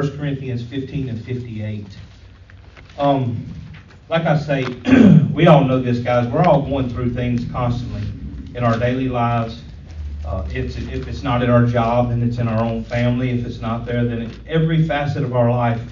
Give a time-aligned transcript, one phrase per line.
[0.00, 1.86] 1 Corinthians 15 and 58.
[2.98, 3.44] Um,
[4.08, 4.64] like I say,
[5.34, 6.26] we all know this, guys.
[6.26, 8.02] We're all going through things constantly
[8.56, 9.62] in our daily lives.
[10.24, 13.28] Uh, it's, if it's not in our job, then it's in our own family.
[13.28, 15.82] If it's not there, then in every facet of our life,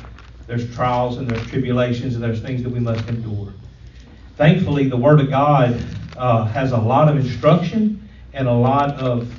[0.46, 3.52] there's trials and there's tribulations and there's things that we must endure.
[4.36, 5.78] Thankfully, the Word of God
[6.16, 9.30] uh, has a lot of instruction and a lot of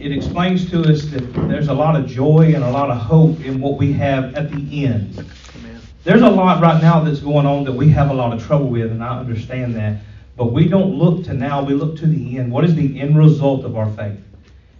[0.00, 3.40] it explains to us that there's a lot of joy and a lot of hope
[3.40, 5.18] in what we have at the end.
[5.56, 5.80] Amen.
[6.04, 8.68] There's a lot right now that's going on that we have a lot of trouble
[8.68, 10.00] with, and I understand that.
[10.36, 12.50] But we don't look to now, we look to the end.
[12.50, 14.18] What is the end result of our faith?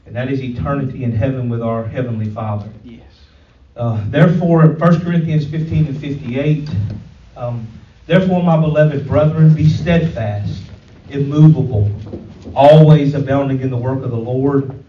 [0.07, 2.71] And that is eternity in heaven with our Heavenly Father.
[2.85, 3.03] Yes.
[3.77, 6.69] Uh, therefore, 1 Corinthians 15 and 58,
[7.37, 7.67] um,
[8.07, 10.63] therefore, my beloved brethren, be steadfast,
[11.11, 11.91] immovable,
[12.55, 14.83] always abounding in the work of the Lord,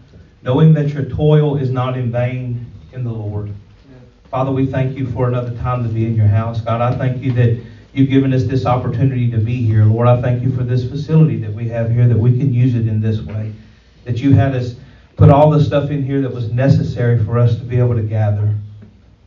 [0.44, 3.52] knowing that your toil is not in vain in the Lord.
[4.30, 6.60] Father, we thank you for another time to be in your house.
[6.60, 7.64] God, I thank you that
[7.94, 9.84] you've given us this opportunity to be here.
[9.84, 12.74] Lord, I thank you for this facility that we have here, that we can use
[12.74, 13.54] it in this way.
[14.04, 14.74] That you had us
[15.16, 18.02] put all the stuff in here that was necessary for us to be able to
[18.02, 18.54] gather.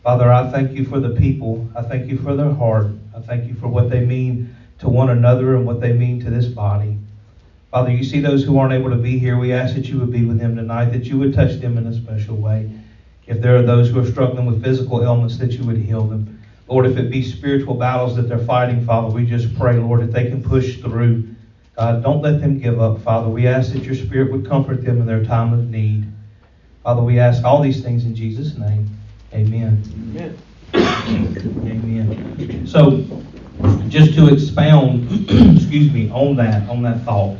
[0.03, 1.67] Father, I thank you for the people.
[1.75, 2.89] I thank you for their heart.
[3.15, 6.29] I thank you for what they mean to one another and what they mean to
[6.29, 6.99] this body.
[7.71, 9.37] Father, you see those who aren't able to be here.
[9.37, 11.85] We ask that you would be with them tonight, that you would touch them in
[11.85, 12.71] a special way.
[13.25, 16.41] If there are those who are struggling with physical ailments, that you would heal them.
[16.67, 20.13] Lord, if it be spiritual battles that they're fighting, Father, we just pray, Lord, that
[20.13, 21.27] they can push through.
[21.75, 23.29] God, don't let them give up, Father.
[23.29, 26.09] We ask that your Spirit would comfort them in their time of need.
[26.83, 28.89] Father, we ask all these things in Jesus' name.
[29.33, 29.83] Amen.
[30.73, 31.57] Amen.
[31.67, 32.65] Amen.
[32.65, 33.05] So,
[33.89, 37.37] just to expound, excuse me, on that, on that thought.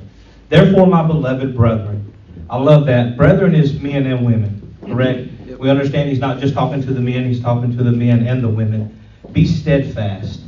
[0.49, 2.13] Therefore, my beloved brethren,
[2.49, 3.17] I love that.
[3.17, 5.29] Brethren is men and women, correct?
[5.59, 8.41] We understand he's not just talking to the men, he's talking to the men and
[8.41, 8.97] the women.
[9.33, 10.43] Be steadfast,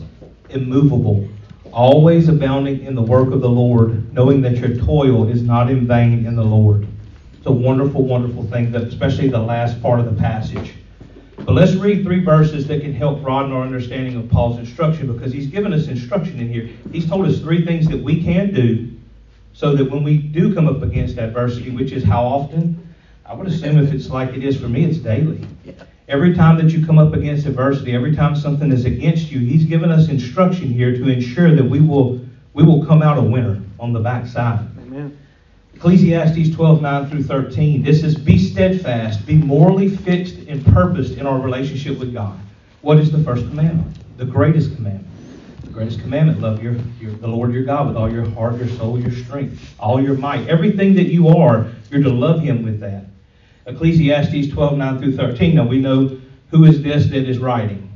[0.52, 1.28] immovable,
[1.74, 5.86] always abounding in the work of the Lord, knowing that your toil is not in
[5.86, 6.88] vain in the Lord.
[7.38, 10.76] It's a wonderful, wonderful thing, that, especially the last part of the passage.
[11.36, 15.34] But let's read three verses that can help broaden our understanding of Paul's instruction because
[15.34, 16.70] he's given us instruction in here.
[16.92, 18.96] He's told us three things that we can do
[19.60, 23.46] so that when we do come up against adversity, which is how often, I would
[23.46, 25.46] assume if it's like it is for me, it's daily.
[25.66, 25.74] Yeah.
[26.08, 29.66] Every time that you come up against adversity, every time something is against you, he's
[29.66, 32.22] given us instruction here to ensure that we will
[32.54, 34.66] we will come out a winner on the backside.
[34.80, 35.18] Amen.
[35.76, 37.84] Ecclesiastes 12, 9 through 13.
[37.84, 42.40] This is be steadfast, be morally fixed and purposed in our relationship with God.
[42.80, 43.98] What is the first commandment?
[44.18, 45.09] The greatest commandment.
[45.80, 49.00] Greatest commandment, love your, your the Lord your God with all your heart, your soul,
[49.00, 50.46] your strength, all your might.
[50.50, 53.06] Everything that you are, you're to love him with that.
[53.66, 55.56] Ecclesiastes 12, 9 through 13.
[55.56, 56.20] Now we know
[56.52, 57.90] who is this that is writing.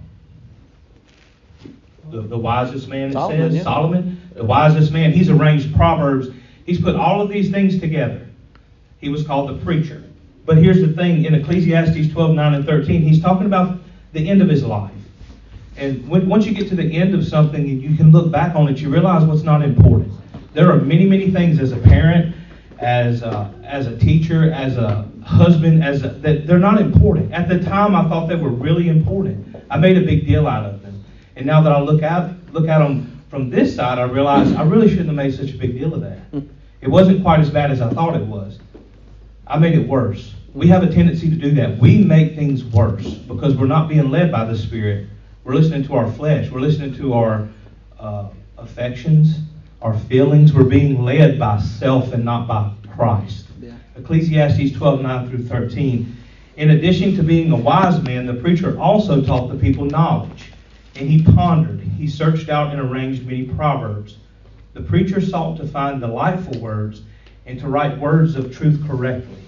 [2.09, 3.55] The, the wisest man, it Solomon, says.
[3.57, 3.63] yeah.
[3.63, 5.11] Solomon, the wisest man.
[5.11, 6.29] He's arranged Proverbs.
[6.65, 8.29] He's put all of these things together.
[9.01, 10.01] He was called the preacher.
[10.45, 13.81] But here's the thing in Ecclesiastes 12, 9, and 13, he's talking about
[14.13, 14.93] the end of his life.
[15.77, 18.55] And when, once you get to the end of something and you can look back
[18.55, 20.11] on it, you realize what's not important.
[20.53, 22.35] There are many, many things as a parent,
[22.79, 27.31] as a, as a teacher, as a husband, as a, that they're not important.
[27.33, 29.55] At the time, I thought they were really important.
[29.69, 31.03] I made a big deal out of them.
[31.35, 34.63] And now that I look at look at them from this side, I realize I
[34.63, 36.19] really shouldn't have made such a big deal of that.
[36.81, 38.59] It wasn't quite as bad as I thought it was.
[39.47, 40.35] I made it worse.
[40.53, 41.79] We have a tendency to do that.
[41.79, 45.07] We make things worse because we're not being led by the Spirit.
[45.43, 46.49] We're listening to our flesh.
[46.49, 47.49] We're listening to our
[47.99, 49.39] uh, affections,
[49.81, 50.53] our feelings.
[50.53, 53.47] We're being led by self and not by Christ.
[53.59, 53.73] Yeah.
[53.97, 56.15] Ecclesiastes 12, 9 through 13.
[56.55, 60.53] In addition to being a wise man, the preacher also taught the people knowledge.
[60.95, 64.19] And he pondered, he searched out and arranged many proverbs.
[64.73, 67.01] The preacher sought to find delightful words
[67.45, 69.43] and to write words of truth correctly.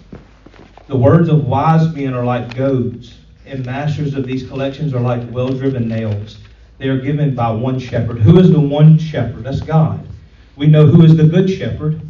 [0.87, 3.15] The words of wise men are like goads,
[3.45, 6.37] and masters of these collections are like well driven nails.
[6.77, 8.19] They are given by one shepherd.
[8.19, 9.43] Who is the one shepherd?
[9.43, 10.05] That's God.
[10.55, 12.01] We know who is the good shepherd,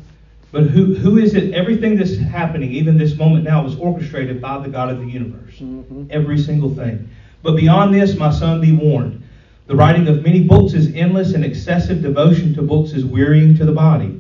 [0.52, 1.54] but who, who is it?
[1.54, 5.56] Everything that's happening, even this moment now, was orchestrated by the God of the universe.
[5.60, 6.08] Mhm.
[6.10, 7.08] Every single thing.
[7.44, 9.22] But beyond this, my son, be warned.
[9.68, 13.66] The writing of many books is endless, and excessive devotion to books is wearying to
[13.66, 14.20] the body.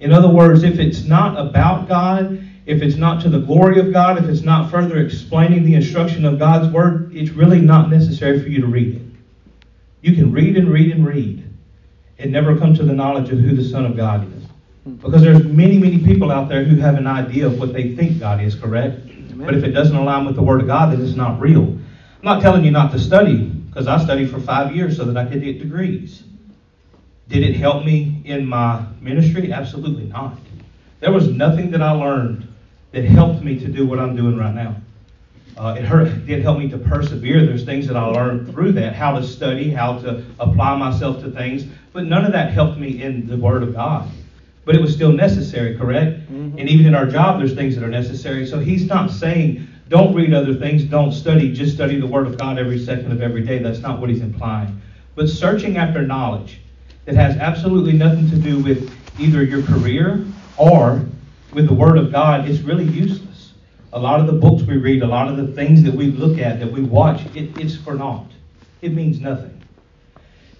[0.00, 3.92] In other words, if it's not about God, if it's not to the glory of
[3.92, 8.42] God, if it's not further explaining the instruction of God's Word, it's really not necessary
[8.42, 9.02] for you to read it.
[10.02, 11.48] You can read and read and read
[12.18, 14.44] and never come to the knowledge of who the Son of God is.
[15.00, 18.18] Because there's many, many people out there who have an idea of what they think
[18.18, 18.98] God is, correct?
[19.06, 19.46] Amen.
[19.46, 21.62] But if it doesn't align with the Word of God, then it's not real.
[21.62, 21.80] I'm
[22.22, 25.30] not telling you not to study, because I studied for five years so that I
[25.30, 26.24] could get degrees.
[27.28, 29.52] Did it help me in my ministry?
[29.52, 30.38] Absolutely not.
[31.00, 32.48] There was nothing that I learned
[32.96, 34.74] that helped me to do what I'm doing right now.
[35.58, 37.44] Uh, it hurt, it did help me to persevere.
[37.44, 41.30] There's things that I learned through that, how to study, how to apply myself to
[41.30, 44.08] things, but none of that helped me in the Word of God.
[44.64, 46.32] But it was still necessary, correct?
[46.32, 46.58] Mhm.
[46.58, 48.46] And even in our job, there's things that are necessary.
[48.46, 52.38] So he's not saying, don't read other things, don't study, just study the Word of
[52.38, 53.58] God every second of every day.
[53.58, 54.80] That's not what he's implying.
[55.16, 56.60] But searching after knowledge
[57.04, 58.90] that has absolutely nothing to do with
[59.20, 60.24] either your career
[60.56, 61.04] or
[61.56, 63.54] with the Word of God, it's really useless.
[63.94, 66.38] A lot of the books we read, a lot of the things that we look
[66.38, 68.26] at, that we watch, it, it's for naught.
[68.82, 69.58] It means nothing.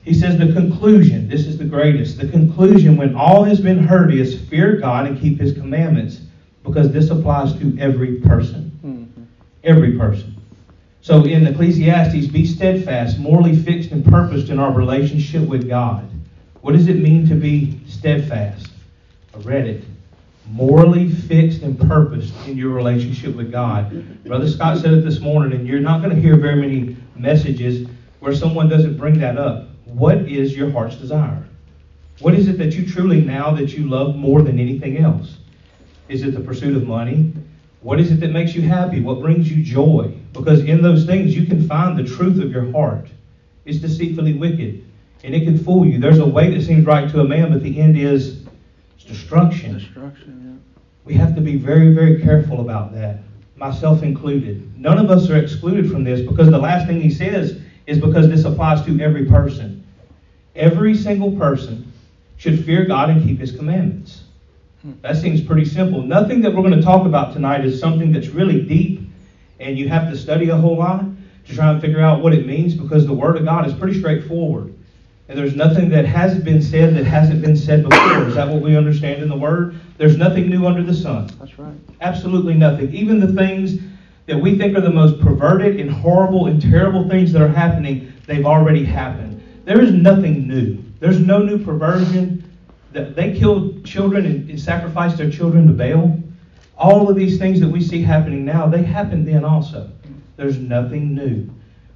[0.05, 2.17] He says the conclusion, this is the greatest.
[2.17, 6.23] The conclusion, when all has been heard, is fear God and keep His commandments,
[6.65, 8.73] because this applies to every person.
[8.83, 9.25] Mhm.
[9.65, 10.35] Every person.
[11.03, 16.05] So in Ecclesiastes, be steadfast, morally fixed and purposed in our relationship with God.
[16.63, 18.71] What does it mean to be steadfast?
[19.35, 19.85] I read it.
[20.51, 24.25] Morally fixed and purposed in your relationship with God.
[24.25, 27.89] Brother Scott said it this morning, and you're not going to hear very many messages
[28.21, 29.69] where someone doesn't bring that up.
[29.87, 31.45] What is your heart's desire?
[32.21, 35.39] What is it that you truly now that you love more than anything else?
[36.09, 37.33] Is it the pursuit of money?
[37.81, 39.01] What is it that makes you happy?
[39.01, 40.15] What brings you joy?
[40.33, 43.09] Because in those things you can find the truth of your heart.
[43.65, 44.85] It's deceitfully wicked,
[45.25, 45.99] and it can fool you.
[45.99, 48.46] There's a way that seems right to a man, but the end is
[49.07, 49.79] destruction.
[49.79, 50.63] Destruction,
[51.05, 53.21] We have to be very, very careful about that,
[53.57, 54.79] myself included.
[54.79, 58.29] None of us are excluded from this because the last thing he says is because
[58.29, 59.85] this applies to every person.
[60.55, 61.93] Every single person
[62.37, 64.25] should fear God and keep his commandments.
[64.83, 64.93] Hmm.
[65.03, 66.03] That seems pretty simple.
[66.03, 69.07] Nothing that we're going to talk about tonight is something that's really deep
[69.61, 71.05] and you have to study a whole lot
[71.47, 73.99] to try and figure out what it means because the Word of God is pretty
[73.99, 74.76] straightforward.
[75.29, 78.29] And there's nothing that hasn't been said that hasn't been said before.
[78.29, 79.75] Is that what we understand in the Word?
[79.99, 81.31] There's nothing new under the sun.
[81.41, 81.75] That's right.
[82.01, 82.95] Absolutely nothing.
[82.95, 83.81] Even the things
[84.27, 88.13] that we think are the most perverted and horrible and terrible things that are happening,
[88.27, 89.43] they've already happened.
[89.65, 90.83] There is nothing new.
[91.01, 92.43] There's no new perversion.
[92.93, 96.19] That they killed children and, and sacrificed their children to Baal.
[96.79, 99.91] All of these things that we see happening now, they happened then also.
[100.37, 101.51] There's nothing new.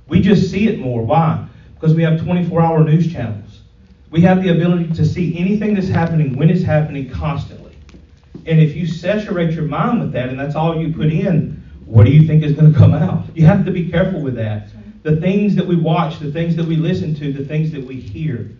[0.08, 1.02] We just see it more.
[1.02, 1.46] Why?
[1.80, 3.60] Because we have 24 hour news channels.
[4.10, 7.78] We have the ability to see anything that's happening when it's happening constantly.
[8.44, 12.04] And if you saturate your mind with that and that's all you put in, what
[12.04, 13.24] do you think is going to come out?
[13.34, 14.68] You have to be careful with that.
[15.04, 17.98] The things that we watch, the things that we listen to, the things that we
[17.98, 18.50] hear,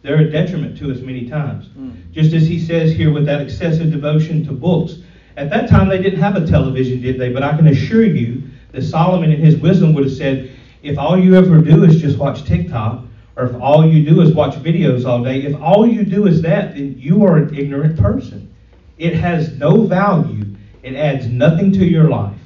[0.00, 1.68] they're a detriment to us many times.
[1.68, 2.10] Mm.
[2.12, 4.96] Just as he says here with that excessive devotion to books.
[5.36, 7.32] At that time, they didn't have a television, did they?
[7.32, 8.42] But I can assure you
[8.72, 10.50] that Solomon, in his wisdom, would have said,
[10.82, 13.04] if all you ever do is just watch TikTok,
[13.36, 16.42] or if all you do is watch videos all day, if all you do is
[16.42, 18.52] that, then you are an ignorant person.
[18.98, 20.44] It has no value.
[20.82, 22.38] It adds nothing to your life.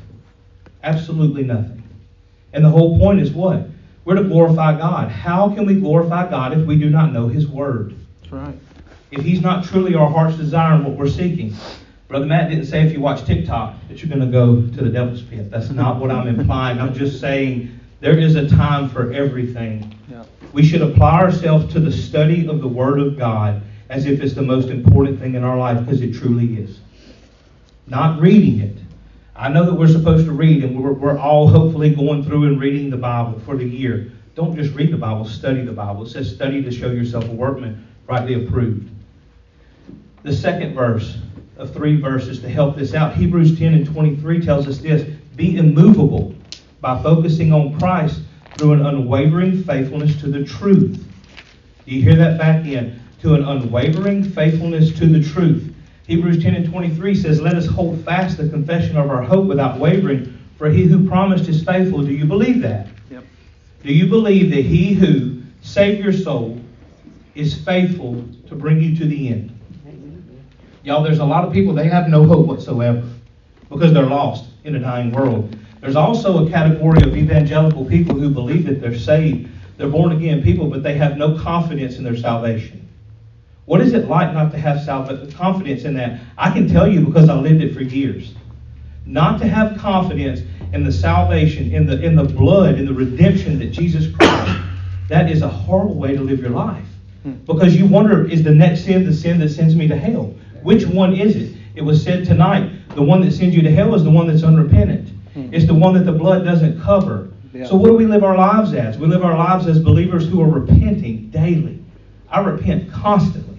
[0.82, 1.82] Absolutely nothing.
[2.52, 3.68] And the whole point is what?
[4.04, 5.10] We're to glorify God.
[5.10, 7.96] How can we glorify God if we do not know His Word?
[8.20, 8.54] That's right.
[9.10, 11.54] If He's not truly our heart's desire and what we're seeking.
[12.06, 14.90] Brother Matt didn't say if you watch TikTok that you're going to go to the
[14.90, 15.50] devil's pit.
[15.50, 16.78] That's not what I'm implying.
[16.78, 19.94] I'm just saying there is a time for everything.
[20.10, 20.24] Yeah.
[20.52, 24.34] We should apply ourselves to the study of the Word of God as if it's
[24.34, 26.80] the most important thing in our life because it truly is.
[27.86, 28.76] Not reading it.
[29.34, 32.60] I know that we're supposed to read, and we're, we're all hopefully going through and
[32.60, 34.10] reading the Bible for the year.
[34.34, 36.04] Don't just read the Bible, study the Bible.
[36.04, 38.90] It says, study to show yourself a workman, rightly approved.
[40.22, 41.18] The second verse
[41.56, 45.02] of three verses to help this out, Hebrews 10 and 23 tells us this
[45.36, 46.34] Be immovable
[46.86, 48.20] by focusing on Christ
[48.56, 51.04] through an unwavering faithfulness to the truth.
[51.84, 53.00] Do you hear that back in?
[53.22, 55.74] To an unwavering faithfulness to the truth.
[56.06, 59.80] Hebrews 10 and 23 says, Let us hold fast the confession of our hope without
[59.80, 62.02] wavering, for he who promised is faithful.
[62.02, 62.86] Do you believe that?
[63.10, 63.24] Yep.
[63.82, 66.60] Do you believe that he who saved your soul
[67.34, 69.58] is faithful to bring you to the end?
[70.84, 73.02] Y'all, there's a lot of people, they have no hope whatsoever
[73.68, 75.56] because they're lost in a dying world.
[75.86, 79.48] There's also a category of evangelical people who believe that they're saved.
[79.76, 82.88] They're born again people, but they have no confidence in their salvation.
[83.66, 84.84] What is it like not to have
[85.36, 86.18] confidence in that?
[86.36, 88.34] I can tell you because I lived it for years.
[89.04, 90.40] Not to have confidence
[90.72, 94.60] in the salvation, in the, in the blood, in the redemption that Jesus Christ,
[95.08, 96.88] that is a horrible way to live your life.
[97.44, 100.34] Because you wonder, is the next sin the sin that sends me to hell?
[100.64, 101.56] Which one is it?
[101.76, 104.42] It was said tonight, the one that sends you to hell is the one that's
[104.42, 105.12] unrepentant.
[105.36, 105.52] Hmm.
[105.52, 107.28] It's the one that the blood doesn't cover.
[107.52, 107.66] Yeah.
[107.66, 108.96] So what do we live our lives as?
[108.96, 111.84] We live our lives as believers who are repenting daily.
[112.30, 113.58] I repent constantly.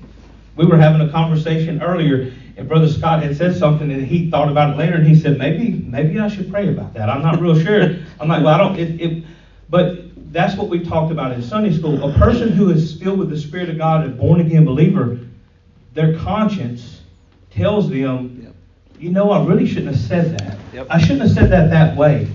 [0.56, 4.50] We were having a conversation earlier, and Brother Scott had said something, and he thought
[4.50, 7.10] about it later, and he said, maybe, maybe I should pray about that.
[7.10, 7.96] I'm not real sure.
[8.20, 8.80] I'm like, well, I don't.
[8.80, 9.24] It, it,
[9.70, 12.10] but that's what we talked about in Sunday school.
[12.10, 15.20] A person who is filled with the Spirit of God, a born again believer,
[15.94, 17.02] their conscience
[17.52, 18.37] tells them.
[19.00, 20.58] You know, I really shouldn't have said that.
[20.74, 20.88] Yep.
[20.90, 22.28] I shouldn't have said that that way.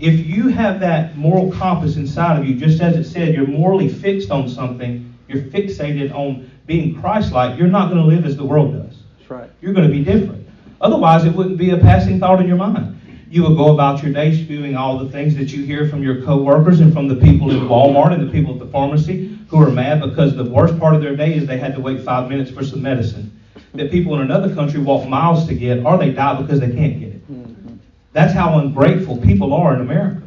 [0.00, 3.88] If you have that moral compass inside of you, just as it said, you're morally
[3.88, 8.44] fixed on something, you're fixated on being Christ-like, you're not going to live as the
[8.44, 9.02] world does.
[9.18, 9.50] That's right.
[9.60, 10.46] You're going to be different.
[10.80, 12.94] Otherwise, it wouldn't be a passing thought in your mind.
[13.30, 16.22] You would go about your day spewing all the things that you hear from your
[16.22, 19.70] coworkers and from the people in Walmart and the people at the pharmacy who are
[19.70, 22.50] mad because the worst part of their day is they had to wait five minutes
[22.50, 23.37] for some medicine
[23.74, 26.98] that people in another country walk miles to get, or they die because they can't
[27.00, 27.32] get it.
[27.32, 27.78] Mhm.
[28.12, 30.22] That's how ungrateful people are in America.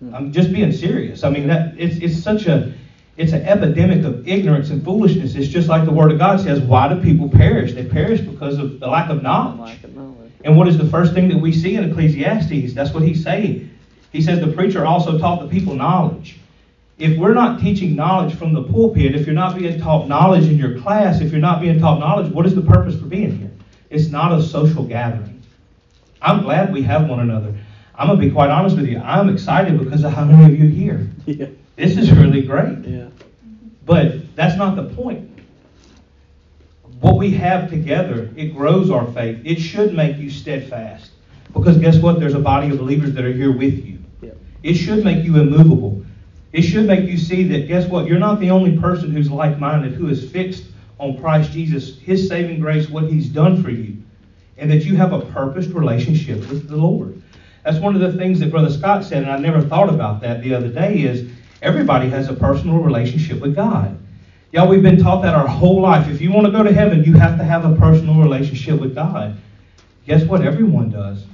[0.00, 0.14] Hmm.
[0.14, 1.24] I'm just being serious.
[1.24, 2.72] I mean, that it's it's such a
[3.16, 5.36] it's an epidemic of ignorance and foolishness.
[5.36, 6.60] It's just like the Word of God says.
[6.60, 7.72] Why do people perish?
[7.74, 9.60] They perish because of the lack of knowledge.
[9.60, 10.32] Lack of knowledge.
[10.44, 12.74] And what is the first thing that we see in Ecclesiastes?
[12.74, 13.70] That's what he's saying.
[14.10, 16.38] He says the preacher also taught the people knowledge.
[16.96, 20.56] If we're not teaching knowledge from the pulpit, if you're not being taught knowledge in
[20.56, 23.50] your class, if you're not being taught knowledge, what is the purpose for being here?
[23.90, 25.42] It's not a social gathering.
[26.22, 27.54] I'm glad we have one another.
[27.96, 28.98] I'm going to be quite honest with you.
[28.98, 31.10] I'm excited because of how many of you here.
[31.26, 31.46] Yeah.
[31.76, 32.84] This is really great.
[32.84, 33.08] Yeah.
[33.86, 35.30] But that's not the point.
[37.00, 39.40] What we have together, it grows our faith.
[39.44, 41.10] It should make you steadfast.
[41.52, 42.20] Because guess what?
[42.20, 43.98] There's a body of believers that are here with you.
[44.20, 44.36] Yep.
[44.62, 46.03] It should make you immovable.
[46.54, 48.06] It should make you see that, guess what?
[48.06, 50.66] You're not the only person who's like minded, who is fixed
[51.00, 53.96] on Christ Jesus, His saving grace, what He's done for you,
[54.56, 57.20] and that you have a purposed relationship with the Lord.
[57.64, 60.42] That's one of the things that Brother Scott said, and I never thought about that
[60.42, 61.28] the other day, is
[61.60, 63.98] everybody has a personal relationship with God.
[64.52, 66.08] Y'all, we've been taught that our whole life.
[66.08, 68.94] If you want to go to heaven, you have to have a personal relationship with
[68.94, 69.36] God.
[70.06, 70.42] Guess what?
[70.42, 71.24] Everyone does.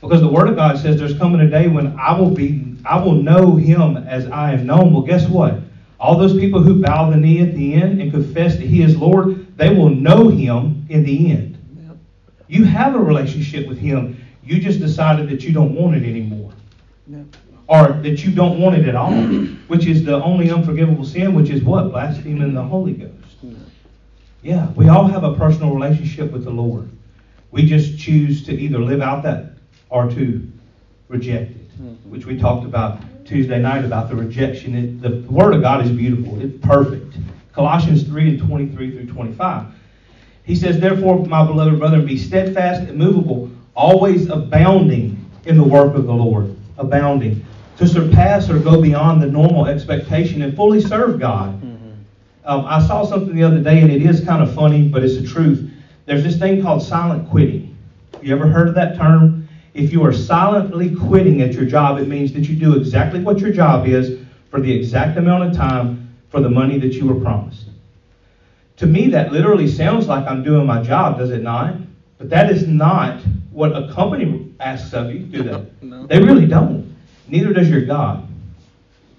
[0.00, 3.02] Because the Word of God says there's coming a day when I will be, I
[3.02, 4.92] will know Him as I am known.
[4.92, 5.60] Well, guess what?
[6.00, 8.96] All those people who bow the knee at the end and confess that He is
[8.96, 11.58] Lord, they will know Him in the end.
[11.86, 11.96] Yep.
[12.46, 14.24] You have a relationship with Him.
[14.44, 16.52] You just decided that you don't want it anymore.
[17.08, 17.24] Yep.
[17.66, 19.12] Or that you don't want it at all,
[19.68, 21.90] which is the only unforgivable sin, which is what?
[21.90, 23.12] Blaspheming the Holy Ghost.
[23.42, 23.52] Yeah.
[24.40, 26.88] Yeah, we all have a personal relationship with the Lord.
[27.50, 29.52] We just choose to either live out that
[29.90, 30.48] or to
[31.08, 31.57] reject it.
[32.04, 34.74] Which we talked about Tuesday night about the rejection.
[34.74, 37.16] It, the Word of God is beautiful, it's perfect.
[37.52, 39.66] Colossians 3 and 23 through 25.
[40.44, 46.06] He says, Therefore, my beloved brethren, be steadfast, immovable, always abounding in the work of
[46.06, 46.56] the Lord.
[46.78, 47.44] Abounding.
[47.78, 51.60] To surpass or go beyond the normal expectation and fully serve God.
[51.62, 51.94] Mhm.
[52.44, 55.16] Um, I saw something the other day, and it is kind of funny, but it's
[55.16, 55.70] the truth.
[56.06, 57.76] There's this thing called silent quitting.
[58.22, 59.47] You ever heard of that term?
[59.78, 63.38] If you are silently quitting at your job, it means that you do exactly what
[63.38, 64.18] your job is
[64.50, 67.66] for the exact amount of time for the money that you were promised.
[68.78, 71.76] To me, that literally sounds like I'm doing my job, does it not?
[72.18, 73.20] But that is not
[73.52, 75.64] what a company asks of you, do they?
[75.86, 76.08] No.
[76.08, 76.96] They really don't.
[77.28, 78.28] Neither does your God.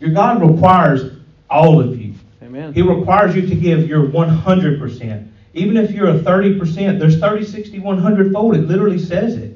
[0.02, 1.14] Your God requires
[1.50, 2.16] all of you.
[2.44, 2.74] Amen.
[2.74, 5.28] He requires you to give your 100%.
[5.54, 8.58] Even if you're a 30%, there's 30, 60, 100 fold.
[8.58, 9.49] It literally says it.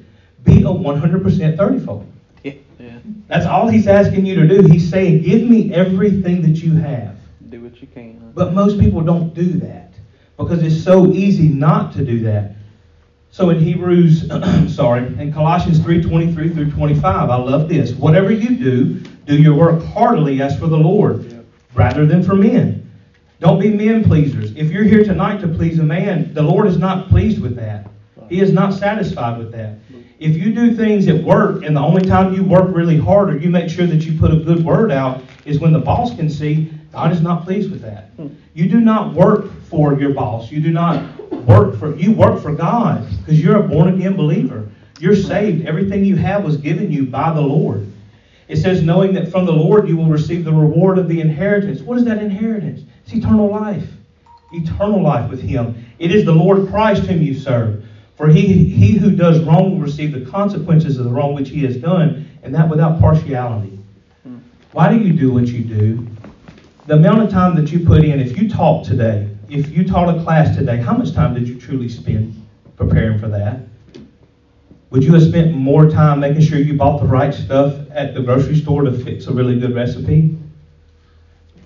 [0.44, 2.12] Be a 100% 30 fold.
[2.44, 2.54] Yeah.
[2.80, 3.00] Yeah.
[3.28, 4.68] That's all he's asking you to do.
[4.68, 7.18] He's saying, give me everything that you have.
[7.50, 8.20] Do what you can.
[8.20, 8.32] Huh?
[8.34, 9.94] But most people don't do that
[10.38, 12.56] because it's so easy not to do that.
[13.32, 14.28] So in Hebrews,
[14.68, 17.92] sorry, in Colossians 3:23 through 25, I love this.
[17.94, 18.94] Whatever you do,
[19.26, 22.92] do your work heartily as for the Lord, rather than for men.
[23.40, 24.52] Don't be men pleasers.
[24.56, 27.88] If you're here tonight to please a man, the Lord is not pleased with that.
[28.30, 29.78] He is not satisfied with that.
[30.20, 33.38] If you do things at work and the only time you work really hard or
[33.38, 36.30] you make sure that you put a good word out is when the boss can
[36.30, 38.12] see, God is not pleased with that.
[38.54, 40.52] You do not work for your boss.
[40.52, 41.04] You do not
[41.46, 44.70] work for you work for God because you're a born again believer.
[45.00, 45.66] You're saved.
[45.66, 47.92] Everything you have was given you by the Lord.
[48.48, 51.82] It says, knowing that from the Lord you will receive the reward of the inheritance.
[51.82, 52.82] What is that inheritance?
[53.04, 53.88] It's eternal life.
[54.54, 55.86] Eternal life with Him.
[55.98, 57.83] It is the Lord Christ whom you serve.
[58.24, 61.66] For he, he who does wrong will receive the consequences of the wrong which he
[61.66, 63.78] has done, and that without partiality.
[64.24, 64.38] Hmm.
[64.72, 66.08] Why do you do what you do?
[66.88, 70.08] The amount of time that you put in, if you taught today, if you taught
[70.08, 72.42] a class today, how much time did you truly spend
[72.78, 73.60] preparing for that?
[74.92, 78.22] Would you have spent more time making sure you bought the right stuff at the
[78.22, 80.38] grocery store to fix a really good recipe?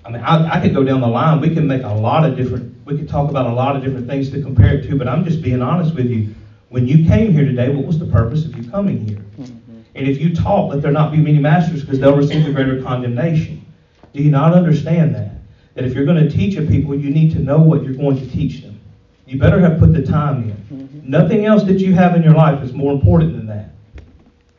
[0.04, 1.40] I mean, I, I could go down the line.
[1.40, 4.08] We can make a lot of different, we could talk about a lot of different
[4.08, 6.34] things to compare it to, but I'm just being honest with you.
[6.70, 9.20] When you came here today, what was the purpose of you coming here?
[9.40, 9.82] Mm-hmm.
[9.96, 12.82] And if you taught, let there not be many masters because they'll receive the greater
[12.82, 13.66] condemnation.
[14.14, 15.32] Do you not understand that?
[15.76, 18.18] That if you're going to teach a people, you need to know what you're going
[18.18, 18.80] to teach them.
[19.26, 20.52] You better have put the time in.
[20.52, 21.10] Mm-hmm.
[21.10, 23.70] Nothing else that you have in your life is more important than that.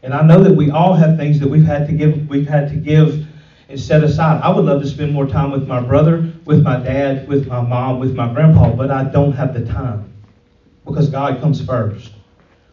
[0.03, 2.69] And I know that we all have things that we've had to give, we've had
[2.71, 3.27] to give
[3.69, 4.41] and set aside.
[4.43, 7.61] I would love to spend more time with my brother, with my dad, with my
[7.61, 10.09] mom, with my grandpa, but I don't have the time
[10.89, 12.13] because God comes first.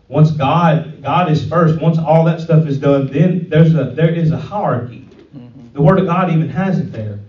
[0.08, 4.14] Once God God is first, once all that stuff is done, then there's a there
[4.14, 5.08] is a hierarchy.
[5.36, 5.74] Mm-hmm.
[5.74, 7.20] The Word of God even has it there.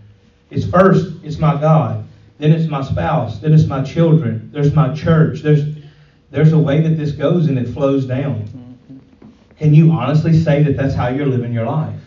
[0.50, 2.06] It's first, it's my God.
[2.38, 3.38] Then it's my spouse.
[3.38, 4.50] Then it's my children.
[4.52, 5.40] There's my church.
[5.40, 5.64] There's
[6.30, 8.42] there's a way that this goes and it flows down.
[8.42, 9.28] Mm-hmm.
[9.58, 11.98] Can you honestly say that that's how you're living your life?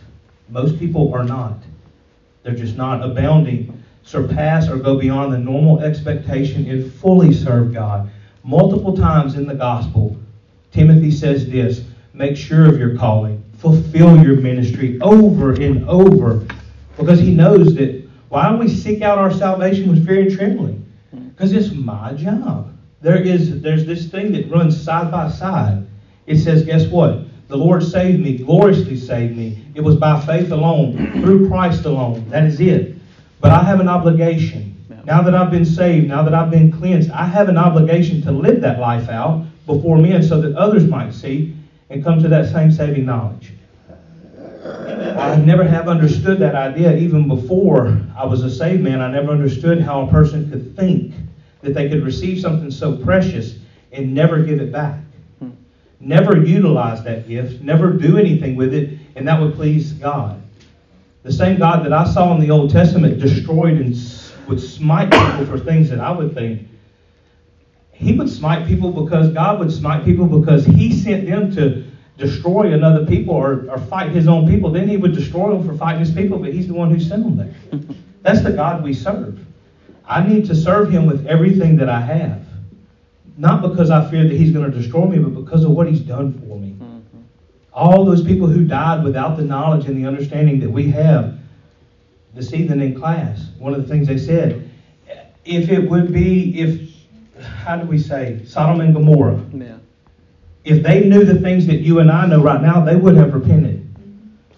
[0.49, 1.57] Most people are not.
[2.43, 8.09] They're just not abounding, surpass, or go beyond the normal expectation and fully serve God.
[8.43, 10.15] Multiple times in the gospel,
[10.71, 11.81] Timothy says this
[12.13, 16.45] make sure of your calling, fulfill your ministry over and over,
[16.97, 20.85] because he knows that why we seek out our salvation with fear and trembling?
[21.11, 22.75] Because it's my job.
[23.01, 25.85] There is there's this thing that runs side by side.
[26.27, 27.25] It says, guess what?
[27.47, 29.65] The Lord saved me, gloriously saved me.
[29.73, 32.29] It was by faith alone, through Christ alone.
[32.29, 32.95] That is it.
[33.41, 34.78] But I have an obligation.
[35.09, 38.31] Now that I've been saved, now that I've been cleansed, I have an obligation to
[38.31, 41.55] live that life out before men so that others might see
[41.89, 43.53] and come to that same saving knowledge.
[44.63, 49.01] I never have understood that idea even before I was a saved man.
[49.01, 51.15] I never understood how a person could think
[51.63, 53.57] that they could receive something so precious
[53.91, 54.99] and never give it back.
[55.99, 60.39] Never utilize that gift, never do anything with it, and that would please God.
[61.23, 63.97] The same God that I saw in the Old Testament destroyed and
[64.49, 66.69] would smite people for things that I would think
[67.99, 71.85] he would smite people because God would smite people because he sent them to
[72.17, 74.71] destroy another people or, or fight his own people.
[74.71, 77.23] Then he would destroy them for fighting his people, but he's the one who sent
[77.23, 77.53] them there.
[78.21, 79.45] That's the God we serve.
[80.05, 82.45] I need to serve him with everything that I have.
[83.35, 85.99] Not because I fear that he's going to destroy me, but because of what he's
[85.99, 86.77] done for me.
[86.79, 87.19] Mm-hmm.
[87.73, 91.37] All those people who died without the knowledge and the understanding that we have
[92.33, 94.69] this evening in class, one of the things they said,
[95.45, 96.89] if it would be, if
[97.43, 99.43] how do we say, Sodom and Gomorrah.
[99.53, 99.77] Yeah.
[100.63, 103.33] If they knew the things that you and I know right now, they would have
[103.33, 103.87] repented.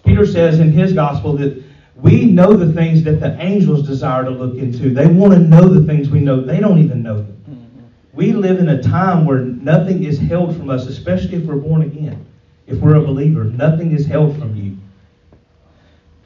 [0.04, 1.62] Peter says in his gospel that
[1.96, 4.90] we know the things that the angels desire to look into.
[4.90, 6.40] They want to know the things we know.
[6.40, 7.44] They don't even know them.
[7.48, 8.16] Mm-hmm.
[8.16, 11.82] We live in a time where nothing is held from us, especially if we're born
[11.82, 12.26] again.
[12.66, 14.76] If we're a believer, nothing is held from you.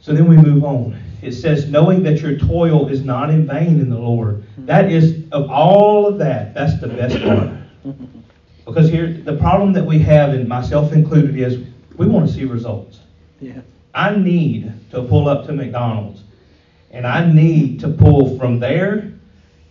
[0.00, 0.98] So then we move on.
[1.26, 4.42] It says, knowing that your toil is not in vain in the Lord.
[4.42, 4.66] Mm-hmm.
[4.66, 7.50] That is, of all of that, that's the best part.
[8.64, 11.64] Because here, the problem that we have, and myself included, is
[11.96, 12.98] we want to see results.
[13.40, 13.60] Yeah.
[13.94, 16.24] I need to pull up to McDonald's,
[16.90, 19.12] and I need to pull from there.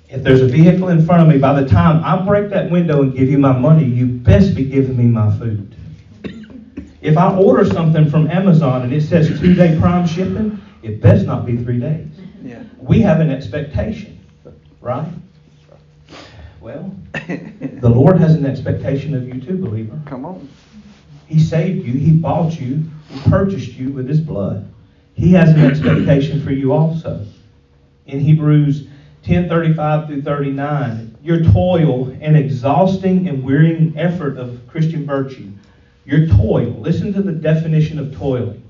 [0.09, 3.01] If there's a vehicle in front of me, by the time I break that window
[3.01, 5.75] and give you my money, you best be giving me my food.
[7.01, 11.25] If I order something from Amazon and it says two day prime shipping, it best
[11.25, 12.07] not be three days.
[12.43, 12.63] Yeah.
[12.79, 14.23] We have an expectation,
[14.81, 15.11] right?
[16.61, 19.99] Well, the Lord has an expectation of you too, believer.
[20.05, 20.47] Come on.
[21.27, 24.71] He saved you, He bought you, He purchased you with His blood.
[25.15, 27.25] He has an expectation for you also.
[28.05, 28.87] In Hebrews
[29.23, 35.51] 10 35 through 39, your toil and exhausting and wearying effort of Christian virtue,
[36.05, 38.61] your toil, listen to the definition of toiling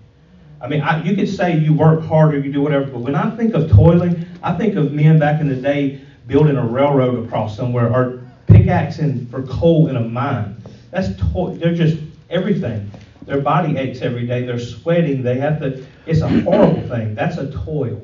[0.65, 3.29] I mean, I, you could say you work harder, you do whatever, but when I
[3.35, 7.55] think of toiling, I think of men back in the day building a railroad across
[7.55, 10.57] somewhere or pickaxing for coal in a mine.
[10.89, 11.53] That's toil.
[11.53, 11.97] They're just
[12.31, 12.89] everything.
[13.27, 14.43] Their body aches every day.
[14.43, 15.21] They're sweating.
[15.21, 15.85] They have to.
[16.07, 17.13] It's a horrible thing.
[17.13, 18.01] That's a toil.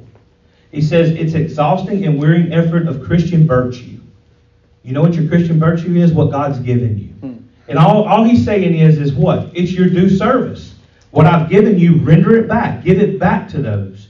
[0.72, 4.00] He says it's exhausting and wearying effort of Christian virtue.
[4.84, 6.14] You know what your Christian virtue is?
[6.14, 7.08] What God's given you.
[7.28, 7.38] Hmm.
[7.68, 9.50] And all, all he's saying is, is what?
[9.56, 10.76] It's your due service.
[11.12, 12.84] What I've given you, render it back.
[12.84, 14.10] Give it back to those.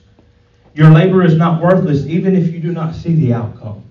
[0.73, 3.83] Your labor is not worthless even if you do not see the outcome.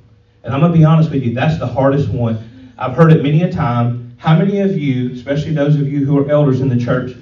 [0.45, 2.73] And I'm going to be honest with you, that's the hardest one.
[2.79, 4.15] I've heard it many a time.
[4.17, 7.17] How many of you, especially those of you who are elders in the church,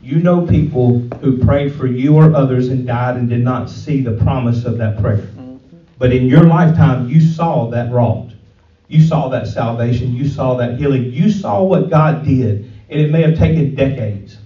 [0.00, 4.02] you know people who prayed for you or others and died and did not see
[4.02, 5.18] the promise of that prayer.
[5.18, 5.56] Mm-hmm.
[5.98, 8.32] But in your lifetime, you saw that wrought.
[8.88, 10.14] You saw that salvation.
[10.14, 11.12] You saw that healing.
[11.12, 14.38] You saw what God did and it may have taken decades.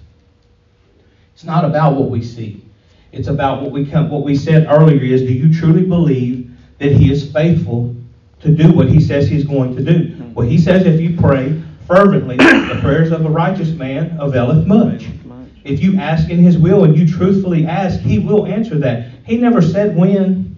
[1.39, 2.65] It's not about what we see.
[3.13, 6.91] It's about what we come, what we said earlier is do you truly believe that
[6.91, 7.95] he is faithful
[8.41, 10.33] to do what he says he's going to do?
[10.35, 15.07] Well, he says if you pray fervently, the prayers of a righteous man availeth much.
[15.27, 15.49] Much.
[15.63, 19.07] If you ask in his will and you truthfully ask, he will answer that.
[19.25, 20.57] He never said when.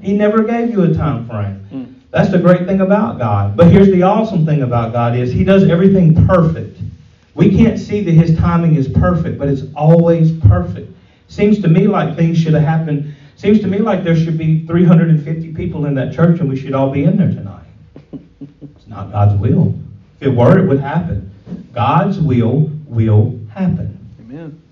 [0.00, 1.66] He never gave you a time frame.
[1.72, 1.94] Mm.
[2.12, 3.56] That's the great thing about God.
[3.56, 6.73] But here's the awesome thing about God is he does everything perfect.
[7.34, 10.90] We can't see that his timing is perfect, but it's always perfect.
[11.28, 13.14] Seems to me like things should have happened.
[13.36, 16.74] Seems to me like there should be 350 people in that church and we should
[16.74, 17.66] all be in there tonight.
[18.76, 19.74] It's not God's will.
[20.20, 21.32] If it were, it would happen.
[21.72, 23.98] God's will will happen.
[24.20, 24.62] Amen.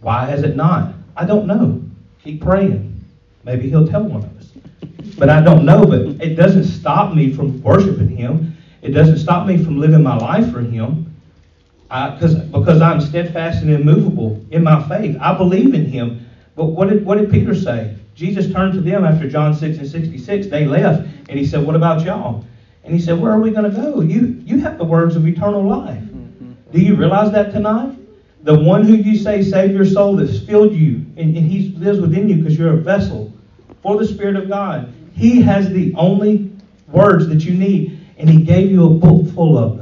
[0.00, 0.94] Why has it not?
[1.16, 1.82] I don't know.
[2.22, 3.04] Keep praying.
[3.44, 4.50] Maybe he'll tell one of us.
[5.16, 8.56] But I don't know, but it doesn't stop me from worshiping him.
[8.82, 11.11] It doesn't stop me from living my life for him.
[11.92, 15.16] Cause, because I'm steadfast and immovable in my faith.
[15.20, 16.26] I believe in him.
[16.56, 17.96] But what did, what did Peter say?
[18.14, 20.46] Jesus turned to them after John 6 and 66.
[20.46, 22.44] They left, and he said, What about y'all?
[22.84, 24.00] And he said, Where are we going to go?
[24.00, 26.02] You, you have the words of eternal life.
[26.02, 26.54] Mhm.
[26.72, 27.98] Do you realize that tonight?
[28.44, 32.00] The one who you say saved your soul that's filled you, and, and he lives
[32.00, 33.32] within you because you're a vessel
[33.82, 34.92] for the Spirit of God.
[35.12, 36.50] He has the only
[36.88, 39.81] words that you need, and he gave you a book full of them.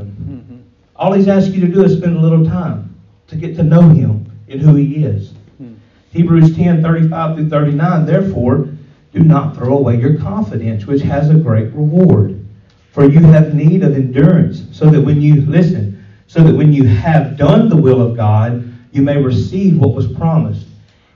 [1.00, 2.94] All he's asked you to do is spend a little time
[3.28, 5.32] to get to know him and who he is.
[5.60, 5.76] Mm.
[6.12, 8.04] Hebrews 10 35 through 39.
[8.04, 8.68] Therefore,
[9.10, 12.46] do not throw away your confidence, which has a great reward.
[12.92, 16.84] For you have need of endurance, so that when you, listen, so that when you
[16.84, 20.66] have done the will of God, you may receive what was promised.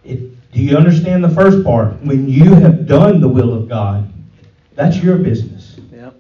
[0.03, 2.01] It, do you understand the first part?
[2.03, 4.11] When you have done the will of God,
[4.77, 5.77] that's your business.
[5.93, 6.15] Yep.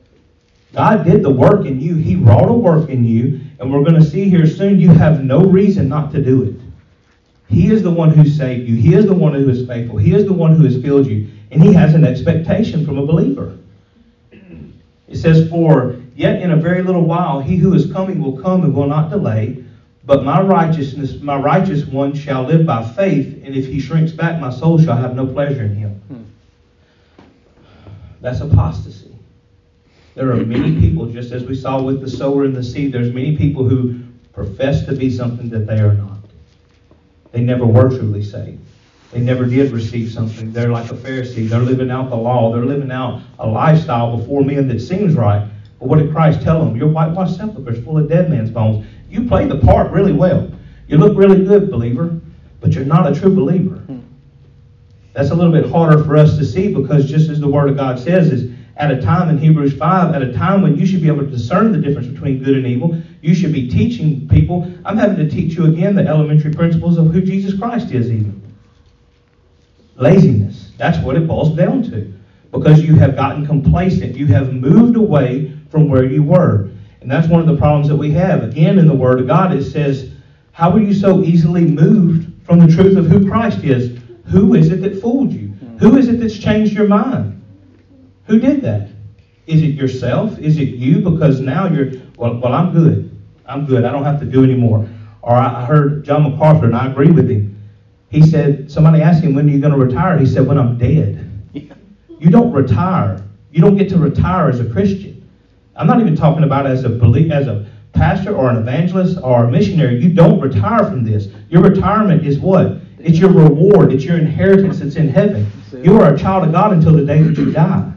[0.74, 1.94] God did the work in you.
[1.94, 5.24] He wrought a work in you, and we're going to see here soon you have
[5.24, 6.55] no reason not to do it.
[7.48, 8.77] He is the one who saved you.
[8.77, 9.96] He is the one who is faithful.
[9.96, 13.07] He is the one who has filled you, and he has an expectation from a
[13.07, 13.57] believer.
[15.09, 18.64] It says, For yet in a very little while he who is coming will come
[18.64, 19.64] and will not delay.
[20.05, 24.38] But my righteousness, my righteous one shall live by faith, and if he shrinks back,
[24.38, 25.94] my soul shall have no pleasure in him.
[26.09, 27.24] Hmm.
[28.20, 29.13] That's apostasy.
[30.14, 33.12] There are many people, just as we saw with the sower and the seed, there's
[33.12, 34.00] many people who
[34.33, 36.18] profess to be something that they are not.
[37.33, 38.61] They never were truly saved.
[39.11, 40.53] They never did receive something.
[40.53, 41.48] They're like a Pharisee.
[41.48, 42.53] They're living out the law.
[42.53, 45.48] They're living out a lifestyle before men that seems right.
[45.81, 46.77] But what did Christ tell them?
[46.77, 48.87] Your whitewashed sepulchre is full of dead man's bones.
[49.09, 50.50] You play the part really well.
[50.87, 52.20] You look really good, believer,
[52.61, 53.77] but you're not a true believer.
[53.77, 54.00] Hmm.
[55.12, 57.77] That's a little bit harder for us to see because just as the Word of
[57.77, 61.01] God says, is at a time in Hebrews 5, at a time when you should
[61.01, 64.71] be able to discern the difference between good and evil, you should be teaching people.
[64.85, 68.43] I'm having to teach you again the elementary principles of who Jesus Christ is, even.
[69.97, 70.73] Laziness.
[70.77, 72.13] That's what it boils down to.
[72.51, 74.17] Because you have gotten complacent.
[74.17, 76.71] You have moved away from where you were.
[77.01, 78.43] And that's one of the problems that we have.
[78.43, 80.13] Again, in the Word of God, it says,
[80.53, 84.01] How were you so easily moved from the truth of who Christ is?
[84.27, 85.49] Who is it that fooled you?
[85.79, 87.34] Who is it that's changed your mind?
[88.27, 88.89] Who did that?
[89.47, 90.39] Is it yourself?
[90.39, 91.01] Is it you?
[91.01, 93.11] Because now you're, well, well I'm good.
[93.47, 93.85] I'm good.
[93.85, 94.89] I don't have to do anymore.
[95.23, 97.63] Or I heard John MacArthur, and I agree with him.
[98.09, 100.19] He said, somebody asked him, when are you going to retire?
[100.19, 101.31] He said, when I'm dead.
[101.53, 101.63] Yeah.
[102.21, 103.23] You don't retire.
[103.51, 105.29] You don't get to retire as a Christian.
[105.77, 109.45] I'm not even talking about as a belie- as a pastor or an evangelist or
[109.45, 110.01] a missionary.
[110.01, 111.29] You don't retire from this.
[111.51, 112.79] Your retirement is what?
[112.99, 113.93] It's your reward.
[113.93, 115.51] It's your inheritance that's in heaven.
[115.83, 117.93] You are a child of God until the day that you die.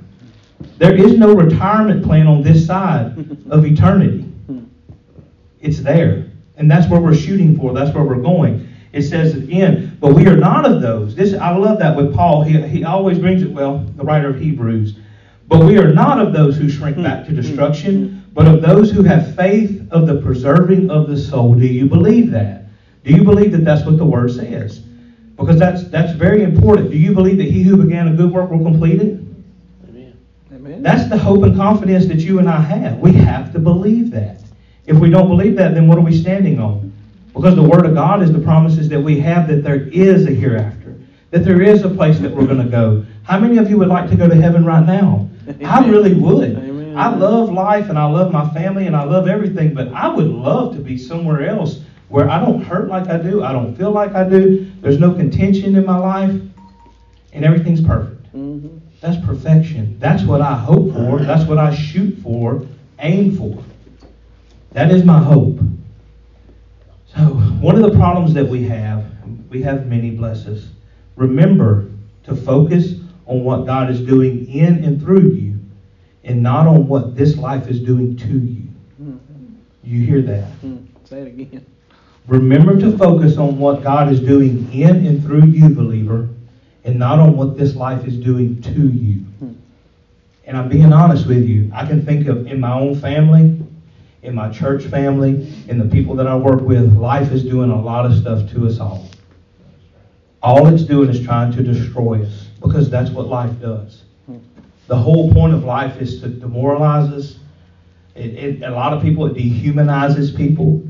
[0.78, 3.18] There is no retirement plan on this side
[3.50, 4.26] of eternity.
[5.60, 6.32] It's there.
[6.56, 7.74] And that's where we're shooting for.
[7.74, 8.68] That's where we're going.
[8.94, 11.16] It says again, but we are not of those.
[11.16, 12.44] This I love that with Paul.
[12.44, 14.96] He, he always brings it, well, the writer of Hebrews.
[15.48, 19.04] But we are not of those who shrink back to destruction, but of those who
[19.04, 21.56] have faith of the preserving of the soul.
[21.56, 22.66] Do you believe that?
[23.04, 24.80] Do you believe that that's what the word says?
[25.38, 26.90] Because that's that's very important.
[26.90, 29.20] Do you believe that he who began a good work will complete it?
[30.84, 33.00] That's the hope and confidence that you and I have.
[33.00, 34.42] We have to believe that.
[34.86, 36.94] If we don't believe that, then what are we standing on?
[37.34, 40.32] Because the Word of God is the promises that we have that there is a
[40.32, 40.96] hereafter,
[41.32, 43.06] that there is a place that we're going to go.
[43.24, 45.30] How many of you would like to go to heaven right now?
[45.66, 46.58] I really would.
[46.58, 46.98] Amen.
[46.98, 50.28] I love life and I love my family and I love everything, but I would
[50.28, 53.92] love to be somewhere else where I don't hurt like I do, I don't feel
[53.92, 56.34] like I do, there's no contention in my life,
[57.34, 58.34] and everything's perfect.
[58.36, 58.80] Mhm.
[59.00, 59.98] That's perfection.
[60.00, 61.20] That's what I hope for.
[61.20, 62.66] That's what I shoot for,
[63.00, 63.64] aim for.
[64.72, 65.60] That is my hope.
[67.16, 67.24] So,
[67.62, 69.06] one of the problems that we have,
[69.50, 70.70] we have many blesses.
[71.16, 71.90] Remember
[72.24, 75.60] to focus on what God is doing in and through you
[76.24, 78.68] and not on what this life is doing to you.
[79.02, 79.56] Mm-hmm.
[79.84, 80.52] You hear that?
[80.62, 81.66] Mm, say it again.
[82.28, 86.28] Remember to focus on what God is doing in and through you, believer,
[86.88, 89.26] and not on what this life is doing to you.
[90.46, 91.70] And I'm being honest with you.
[91.76, 93.60] I can think of in my own family,
[94.24, 97.80] in my church family, in the people that I work with, life is doing a
[97.80, 99.06] lot of stuff to us all.
[100.42, 104.04] All it's doing is trying to destroy us because that's what life does.
[104.88, 107.40] The whole point of life is to demoralize us.
[108.16, 110.82] It, it, a lot of people, it dehumanizes people.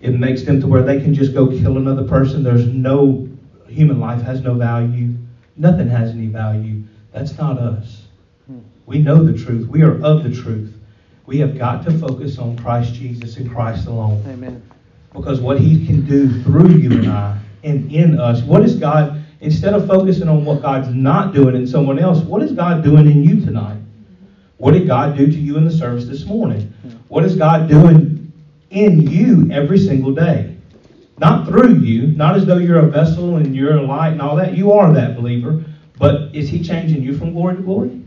[0.00, 2.42] It makes them to where they can just go kill another person.
[2.42, 3.28] There's no,
[3.68, 5.14] human life has no value.
[5.56, 6.82] Nothing has any value.
[7.12, 8.02] That's not us.
[8.46, 8.58] Hmm.
[8.86, 9.68] We know the truth.
[9.68, 10.74] We are of the truth.
[11.26, 14.22] We have got to focus on Christ Jesus and Christ alone.
[14.26, 14.62] Amen.
[15.12, 19.24] Because what He can do through you and I and in us, what is God,
[19.40, 23.10] instead of focusing on what God's not doing in someone else, what is God doing
[23.10, 23.78] in you tonight?
[24.58, 26.72] What did God do to you in the service this morning?
[26.82, 26.90] Hmm.
[27.08, 28.32] What is God doing
[28.70, 30.53] in you every single day?
[31.18, 34.36] Not through you, not as though you're a vessel and you're a light and all
[34.36, 34.56] that.
[34.56, 35.64] You are that believer.
[35.96, 38.00] But is He changing you from glory to glory?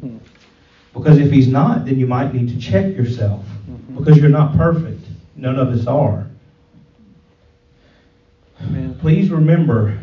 [0.97, 3.45] Because if he's not, then you might need to check yourself.
[3.45, 3.97] Mm-hmm.
[3.97, 5.05] Because you're not perfect.
[5.35, 6.27] None of us are.
[8.61, 8.97] Amen.
[8.99, 9.99] Please remember,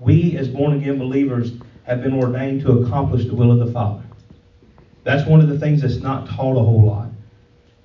[0.00, 4.02] we as born again believers have been ordained to accomplish the will of the Father.
[5.04, 7.08] That's one of the things that's not taught a whole lot.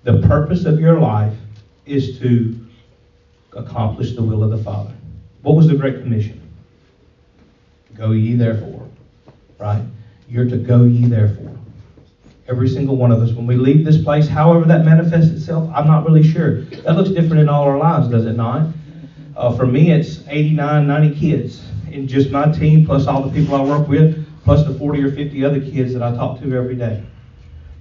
[0.04, 1.36] The purpose of your life
[1.86, 2.63] is to
[3.56, 4.94] accomplish the will of the Father.
[5.42, 6.42] What was the Great Commission?
[7.96, 8.88] Go ye therefore.
[9.60, 9.84] Right?
[10.28, 11.58] You're to go ye therefore.
[12.48, 13.32] Every single one of us.
[13.32, 16.62] When we leave this place, however that manifests itself, I'm not really sure.
[16.62, 18.68] That looks different in all our lives, does it not?
[19.36, 23.56] Uh, for me, it's 89, 90 kids in just my team, plus all the people
[23.56, 26.76] I work with, plus the 40 or 50 other kids that I talk to every
[26.76, 27.04] day.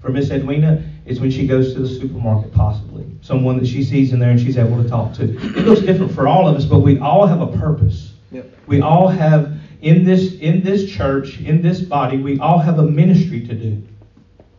[0.01, 2.82] For Miss Edwina, it's when she goes to the supermarket, possibly.
[3.23, 5.25] Someone that she sees in there and she's able to talk to.
[5.25, 8.13] It looks different for all of us, but we all have a purpose.
[8.33, 8.51] Yep.
[8.67, 12.83] We all have, in this, in this church, in this body, we all have a
[12.83, 13.83] ministry to do.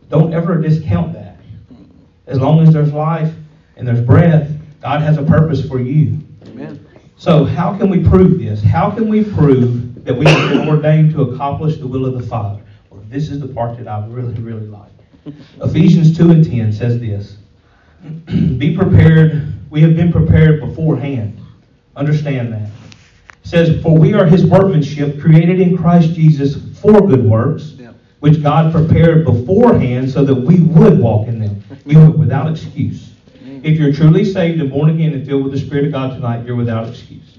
[0.08, 1.38] Don't ever discount that.
[2.26, 3.34] As long as there's life
[3.76, 6.18] and there's breath, God has a purpose for you.
[6.46, 6.86] Amen.
[7.16, 8.62] So, how can we prove this?
[8.62, 12.26] How can we prove that we have been ordained to accomplish the will of the
[12.26, 12.62] Father?
[12.90, 14.90] Well, this is the part that I really, really like.
[15.62, 17.36] Ephesians 2 and 10 says this
[18.58, 19.52] Be prepared.
[19.70, 21.40] We have been prepared beforehand.
[21.96, 22.68] Understand that.
[23.42, 27.74] It says, For we are his workmanship, created in Christ Jesus for good works
[28.24, 31.62] which God prepared beforehand so that we would walk in them.
[31.84, 33.10] We would without excuse.
[33.62, 36.46] If you're truly saved and born again and filled with the Spirit of God tonight,
[36.46, 37.36] you're without excuse.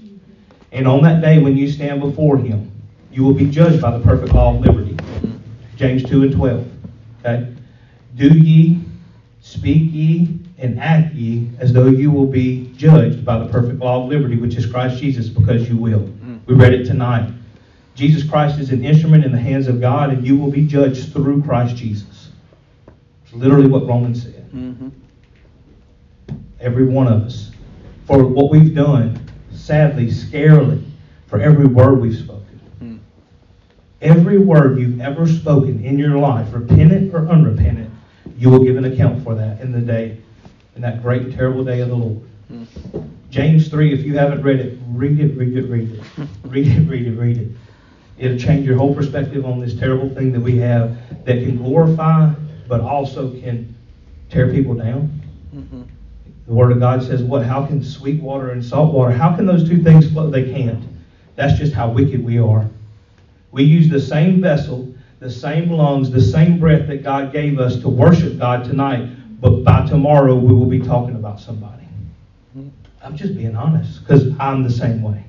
[0.70, 2.70] And on that day when you stand before Him,
[3.10, 4.92] you will be judged by the perfect law of liberty.
[4.92, 5.36] Mm-hmm.
[5.74, 6.68] James 2 and 12.
[7.18, 7.52] Okay?
[8.14, 8.80] Do ye,
[9.40, 14.02] speak ye, and act ye as though you will be judged by the perfect law
[14.02, 16.10] of liberty, which is Christ Jesus, because you will.
[16.46, 17.32] We read it tonight.
[17.94, 21.12] Jesus Christ is an instrument in the hands of God, and you will be judged
[21.12, 22.30] through Christ Jesus.
[23.24, 24.48] It's literally what Romans said.
[24.52, 24.88] Mm-hmm.
[26.60, 27.50] Every one of us.
[28.06, 30.84] For what we've done, sadly, scarily,
[31.26, 32.60] for every word we've spoken.
[32.80, 32.98] Mm.
[34.00, 37.90] Every word you've ever spoken in your life, repentant or unrepentant,
[38.38, 40.18] you will give an account for that in the day,
[40.76, 42.20] in that great and terrible day of the Lord.
[42.52, 43.08] Mm.
[43.30, 46.00] James 3, if you haven't read it, read it, read it, read it.
[46.44, 47.48] read it, read it, read it.
[48.18, 52.32] It'll change your whole perspective on this terrible thing that we have that can glorify,
[52.68, 53.74] but also can
[54.30, 55.20] tear people down.
[55.54, 55.82] Mm-hmm.
[56.46, 57.44] The Word of God says, "What?
[57.44, 59.10] How can sweet water and salt water?
[59.10, 60.30] How can those two things flow?
[60.30, 60.82] They can't.
[61.34, 62.68] That's just how wicked we are.
[63.50, 67.80] We use the same vessel, the same lungs, the same breath that God gave us
[67.80, 71.76] to worship God tonight, but by tomorrow we will be talking about somebody.
[73.06, 75.22] I'm just being honest because I'm the same way.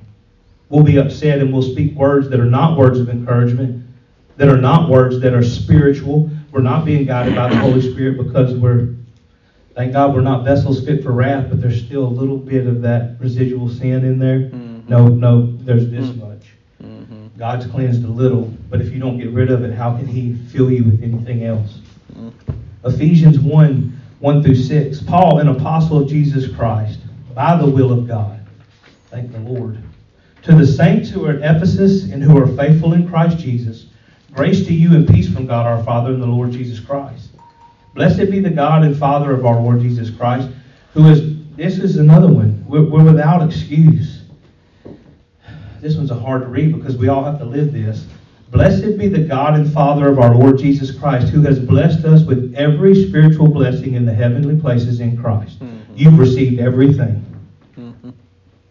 [0.68, 3.86] We'll be upset and we'll speak words that are not words of encouragement,
[4.36, 6.28] that are not words that are spiritual.
[6.50, 8.96] We're not being guided by the Holy Spirit because we're,
[9.74, 12.82] thank God, we're not vessels fit for wrath, but there's still a little bit of
[12.82, 14.40] that residual sin in there.
[14.40, 14.88] Mm-hmm.
[14.88, 16.28] No, no, there's this mm-hmm.
[16.28, 16.46] much.
[16.82, 17.38] Mm-hmm.
[17.38, 20.34] God's cleansed a little, but if you don't get rid of it, how can He
[20.34, 21.78] fill you with anything else?
[22.12, 22.52] Mm-hmm.
[22.84, 25.02] Ephesians 1 1 through 6.
[25.02, 27.00] Paul, an apostle of Jesus Christ,
[27.34, 28.40] by the will of God.
[29.10, 29.78] Thank the Lord
[30.42, 33.86] to the saints who are at Ephesus and who are faithful in Christ Jesus,
[34.32, 37.30] grace to you and peace from God our Father and the Lord Jesus Christ.
[37.94, 40.48] Blessed be the God and Father of our Lord Jesus Christ,
[40.94, 44.22] who is, this is another one, we're, we're without excuse.
[45.80, 48.06] this one's a hard to read because we all have to live this.
[48.50, 52.24] Blessed be the God and Father of our Lord Jesus Christ, who has blessed us
[52.24, 55.60] with every spiritual blessing in the heavenly places in Christ.
[55.60, 55.92] Mm-hmm.
[55.94, 57.24] You've received everything.
[57.78, 58.10] Mm-hmm.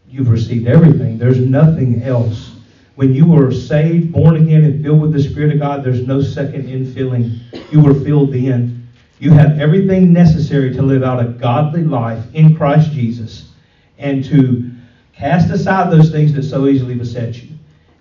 [0.10, 1.20] You've received everything.
[1.20, 2.54] There's nothing else.
[2.96, 6.24] When you were saved, born again, and filled with the Spirit of God, there's no
[6.24, 7.40] second infilling.
[7.72, 8.88] You were filled in.
[9.20, 13.52] You have everything necessary to live out a godly life in Christ Jesus
[14.00, 14.72] and to
[15.14, 17.57] cast aside those things that so easily beset you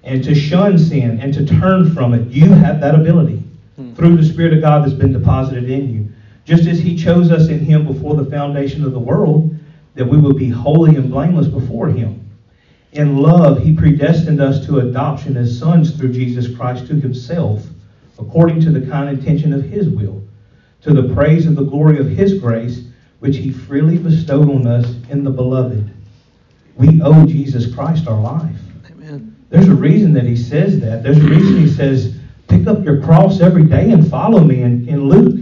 [0.06, 2.28] and to shun sin and to turn from it.
[2.28, 3.42] You have that ability
[3.74, 3.92] hmm.
[3.94, 6.08] through the Spirit of God that's been deposited in you.
[6.44, 9.54] Just as He chose us in Him before the foundation of the world,
[9.94, 12.22] that we would be holy and blameless before Him.
[12.92, 17.66] In love, He predestined us to adoption as sons through Jesus Christ to Himself,
[18.18, 20.22] according to the kind intention of His will,
[20.82, 22.84] to the praise of the glory of His grace,
[23.18, 25.90] which He freely bestowed on us in the Beloved.
[26.76, 28.56] We owe Jesus Christ our life.
[29.48, 31.02] There's a reason that he says that.
[31.02, 32.16] There's a reason he says,
[32.48, 35.40] pick up your cross every day and follow me in, in Luke.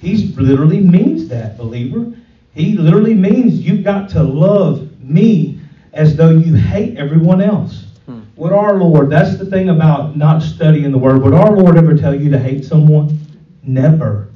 [0.00, 2.12] He literally means that, believer.
[2.54, 5.60] He literally means you've got to love me
[5.92, 7.86] as though you hate everyone else.
[8.06, 8.20] Hmm.
[8.36, 11.96] Would our Lord, that's the thing about not studying the Word, would our Lord ever
[11.96, 13.18] tell you to hate someone?
[13.62, 14.28] Never.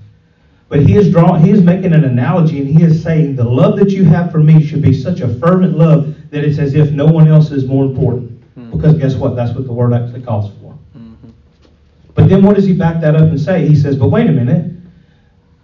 [0.68, 3.78] But he is drawing, he is making an analogy and he is saying the love
[3.78, 6.90] that you have for me should be such a fervent love that it's as if
[6.90, 8.42] no one else is more important.
[8.54, 9.34] Because guess what?
[9.34, 10.76] That's what the word actually calls for.
[10.96, 11.30] Mm-hmm.
[12.14, 13.66] But then what does he back that up and say?
[13.66, 14.70] He says, but wait a minute.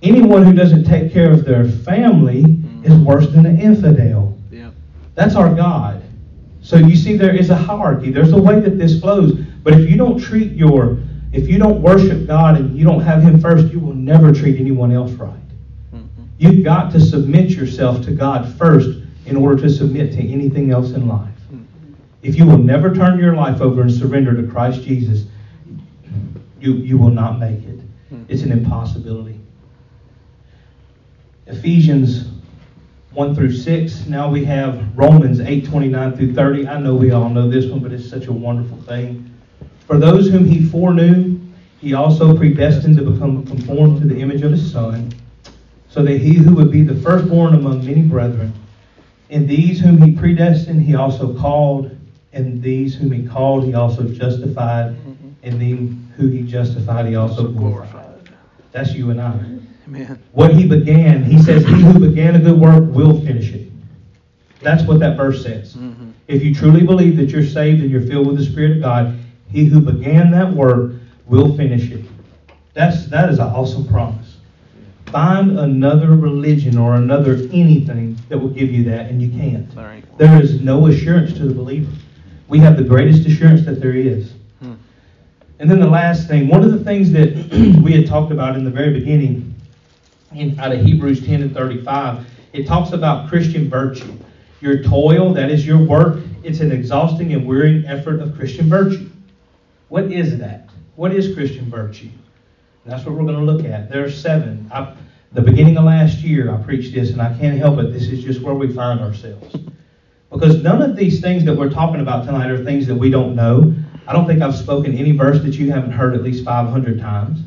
[0.02, 2.84] Anyone who doesn't take care of their family mm-hmm.
[2.84, 4.36] is worse than an infidel.
[4.50, 4.70] Yeah.
[5.14, 6.02] That's our God.
[6.62, 8.10] So you see, there is a hierarchy.
[8.10, 9.32] There's a way that this flows.
[9.62, 10.98] But if you don't treat your,
[11.32, 14.58] if you don't worship God and you don't have Him first, you will never treat
[14.58, 15.34] anyone else right.
[15.94, 16.24] Mm-hmm.
[16.38, 20.90] You've got to submit yourself to God first in order to submit to anything else
[20.92, 21.28] in life.
[22.22, 25.24] If you will never turn your life over and surrender to Christ Jesus,
[26.60, 27.80] you, you will not make it.
[28.10, 28.24] Hmm.
[28.28, 29.40] It's an impossibility.
[31.46, 32.26] Ephesians
[33.12, 34.06] 1 through 6.
[34.06, 36.68] Now we have Romans 8 29 through 30.
[36.68, 39.26] I know we all know this one, but it's such a wonderful thing.
[39.86, 41.40] For those whom he foreknew,
[41.80, 45.12] he also predestined to become conformed to the image of his Son,
[45.88, 48.52] so that he who would be the firstborn among many brethren,
[49.30, 51.96] in these whom he predestined, he also called
[52.32, 54.92] and these whom he called, he also justified.
[54.92, 55.28] Mm-hmm.
[55.42, 58.30] And then who he justified, he also glorified.
[58.72, 59.32] That's you and I.
[59.86, 60.22] Amen.
[60.32, 63.68] What he began, he says, He who began a good work will finish it.
[64.60, 65.74] That's what that verse says.
[65.74, 66.10] Mm-hmm.
[66.28, 69.18] If you truly believe that you're saved and you're filled with the Spirit of God,
[69.48, 70.92] he who began that work
[71.26, 72.04] will finish it.
[72.74, 74.36] That's that is an awesome promise.
[75.06, 79.68] Find another religion or another anything that will give you that, and you can't.
[80.18, 81.90] There is no assurance to the believer
[82.50, 84.32] we have the greatest assurance that there is.
[84.60, 84.74] Hmm.
[85.60, 87.28] And then the last thing, one of the things that
[87.82, 89.54] we had talked about in the very beginning,
[90.34, 94.12] in, out of Hebrews 10 and 35, it talks about Christian virtue.
[94.60, 99.08] Your toil, that is your work, it's an exhausting and wearying effort of Christian virtue.
[99.88, 100.68] What is that?
[100.96, 102.10] What is Christian virtue?
[102.84, 103.88] That's what we're going to look at.
[103.88, 104.68] There are seven.
[104.72, 104.94] I,
[105.32, 107.92] the beginning of last year, I preached this, and I can't help it.
[107.92, 109.54] This is just where we find ourselves.
[110.30, 113.34] Because none of these things that we're talking about tonight are things that we don't
[113.34, 113.74] know.
[114.06, 117.40] I don't think I've spoken any verse that you haven't heard at least 500 times.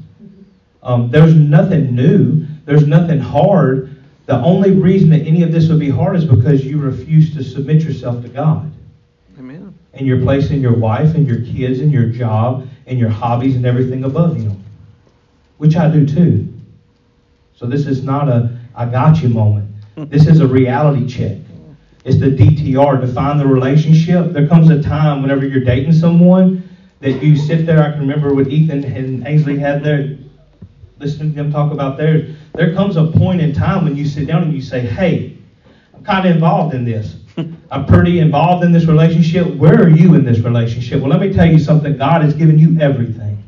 [0.82, 2.46] Um, there's nothing new.
[2.66, 4.02] There's nothing hard.
[4.26, 7.44] The only reason that any of this would be hard is because you refuse to
[7.44, 8.72] submit yourself to God.
[9.40, 9.78] Amen.
[9.94, 13.66] And you're placing your wife and your kids and your job and your hobbies and
[13.66, 14.62] everything above Him,
[15.58, 16.54] which I do too.
[17.56, 19.70] So this is not a I got you moment.
[20.10, 21.38] This is a reality check.
[22.06, 24.34] It's the DTR, define the relationship.
[24.34, 27.82] There comes a time whenever you're dating someone that you sit there.
[27.82, 30.18] I can remember what Ethan and Ainsley had there,
[31.00, 32.36] listening to them talk about theirs.
[32.56, 35.38] There comes a point in time when you sit down and you say, hey,
[35.94, 37.16] I'm kind of involved in this.
[37.72, 39.48] I'm pretty involved in this relationship.
[39.56, 41.00] Where are you in this relationship?
[41.00, 41.96] Well, let me tell you something.
[41.96, 43.42] God has given you everything.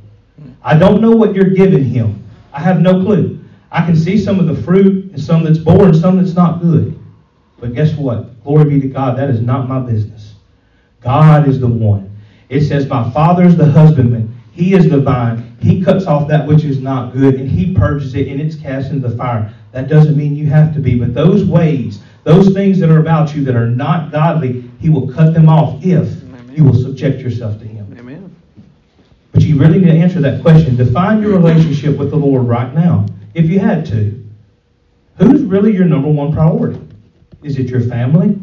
[0.63, 2.23] I don't know what you're giving Him.
[2.53, 3.43] I have no clue.
[3.71, 6.97] I can see some of the fruit and some that's born, some that's not good.
[7.59, 8.29] But guess what?
[8.45, 9.17] Glory be to God.
[9.17, 10.35] That is not my business.
[11.01, 12.15] God is the one.
[12.47, 14.39] It says, My Father is the husbandman.
[14.51, 15.57] He is the vine.
[15.59, 18.91] He cuts off that which is not good and he purges it and it's cast
[18.91, 19.51] into the fire.
[19.71, 23.35] That doesn't mean you have to be, but those ways, those things that are about
[23.35, 26.53] you that are not godly, he will cut them off if Amen.
[26.55, 27.95] you will subject yourself to him.
[27.99, 28.33] Amen.
[29.31, 30.75] But you really need to answer that question.
[30.75, 34.23] Define your relationship with the Lord right now, if you had to.
[35.17, 36.84] Who's really your number one priority?
[37.45, 38.39] Is it your family?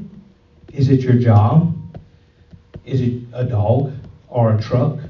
[0.72, 1.76] Is it your job?
[2.84, 3.92] Is it a dog
[4.28, 5.00] or a truck?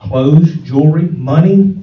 [0.00, 1.78] Clothes, jewelry, money?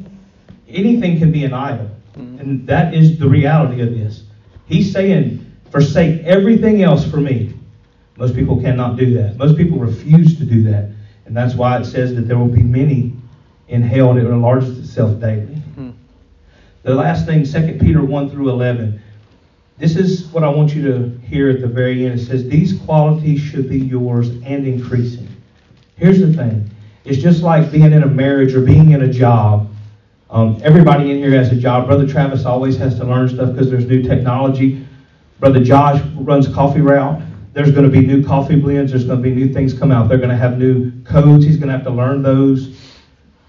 [0.67, 1.89] Anything can be an idol.
[2.15, 2.39] Mm-hmm.
[2.39, 4.25] And that is the reality of this.
[4.67, 7.51] He's saying, forsake everything else for me.
[8.17, 9.37] Most people cannot do that.
[9.37, 10.91] Most people refuse to do that.
[11.25, 13.13] And that's why it says that there will be many
[13.69, 15.47] in hell that enlarges itself daily.
[15.47, 15.89] Mm-hmm.
[16.83, 19.01] The last thing, 2 Peter 1 through 11.
[19.79, 22.19] This is what I want you to hear at the very end.
[22.19, 25.27] It says, These qualities should be yours and increasing.
[25.95, 26.69] Here's the thing
[27.05, 29.69] it's just like being in a marriage or being in a job.
[30.29, 31.87] Um, everybody in here has a job.
[31.87, 34.85] Brother Travis always has to learn stuff because there's new technology.
[35.39, 37.21] Brother Josh runs Coffee Route.
[37.53, 38.91] There's going to be new coffee blends.
[38.91, 40.09] There's going to be new things come out.
[40.09, 41.45] They're going to have new codes.
[41.45, 42.78] He's going to have to learn those.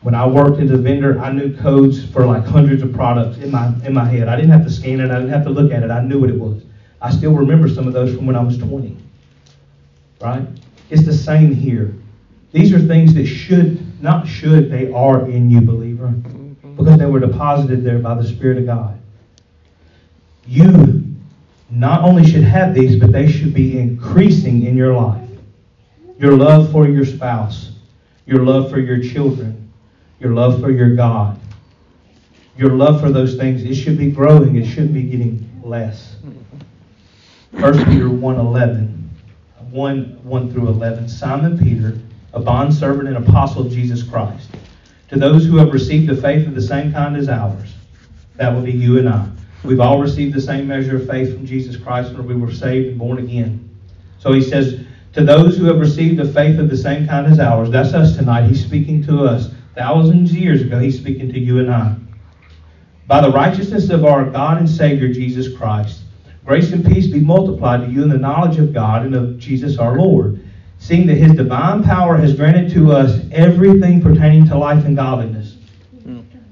[0.03, 3.51] When I worked as a vendor, I knew codes for like hundreds of products in
[3.51, 4.29] my in my head.
[4.29, 5.11] I didn't have to scan it.
[5.11, 5.91] I didn't have to look at it.
[5.91, 6.63] I knew what it was.
[7.03, 8.97] I still remember some of those from when I was 20.
[10.21, 10.47] Right?
[10.91, 11.95] It's the same here.
[12.53, 16.09] These are things that should not should they are in you, believer,
[16.77, 18.99] because they were deposited there by the Spirit of God.
[20.47, 21.05] You
[21.71, 25.29] not only should have these, but they should be increasing in your life.
[26.19, 27.73] Your love for your spouse,
[28.27, 29.70] your love for your children,
[30.21, 31.41] your love for your God,
[32.57, 34.57] your love for those things, it should be growing.
[34.57, 36.17] It shouldn't be getting less.
[37.53, 39.11] 1 Peter 1 11,
[39.71, 41.09] 1, 1 through 11.
[41.09, 41.99] Simon Peter,
[42.35, 44.51] a bondservant and apostle of Jesus Christ,
[45.09, 47.75] to those who have received a faith of the same kind as ours,
[48.37, 49.27] that would be you and I.
[49.65, 52.89] We've all received the same measure of faith from Jesus Christ when we were saved
[52.89, 53.69] and born again.
[54.19, 57.41] So he says, to those who have received a faith of the same kind as
[57.41, 58.47] ours, that's us tonight.
[58.47, 61.97] He's speaking to us thousands of years ago, he's speaking to you and I.
[63.07, 66.03] By the righteousness of our God and Savior Jesus Christ,
[66.45, 69.79] grace and peace be multiplied to you in the knowledge of God and of Jesus
[69.79, 70.41] our Lord,
[70.79, 75.57] seeing that his divine power has granted to us everything pertaining to life and godliness.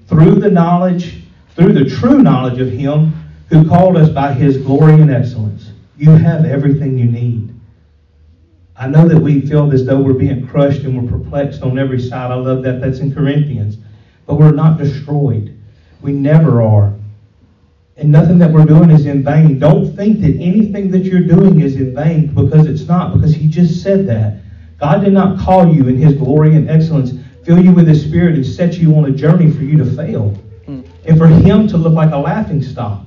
[0.09, 1.23] Through the knowledge,
[1.55, 3.13] through the true knowledge of him
[3.51, 5.71] who called us by his glory and excellence.
[5.97, 7.55] You have everything you need.
[8.79, 12.01] I know that we feel as though we're being crushed and we're perplexed on every
[12.01, 12.31] side.
[12.31, 12.81] I love that.
[12.81, 13.77] That's in Corinthians.
[14.25, 15.59] But we're not destroyed.
[16.01, 16.95] We never are.
[17.97, 19.59] And nothing that we're doing is in vain.
[19.59, 23.49] Don't think that anything that you're doing is in vain because it's not, because He
[23.49, 24.43] just said that.
[24.79, 27.15] God did not call you in His glory and excellence,
[27.45, 30.39] fill you with His Spirit, and set you on a journey for you to fail.
[30.69, 30.87] Mm.
[31.05, 33.05] And for Him to look like a laughing stock.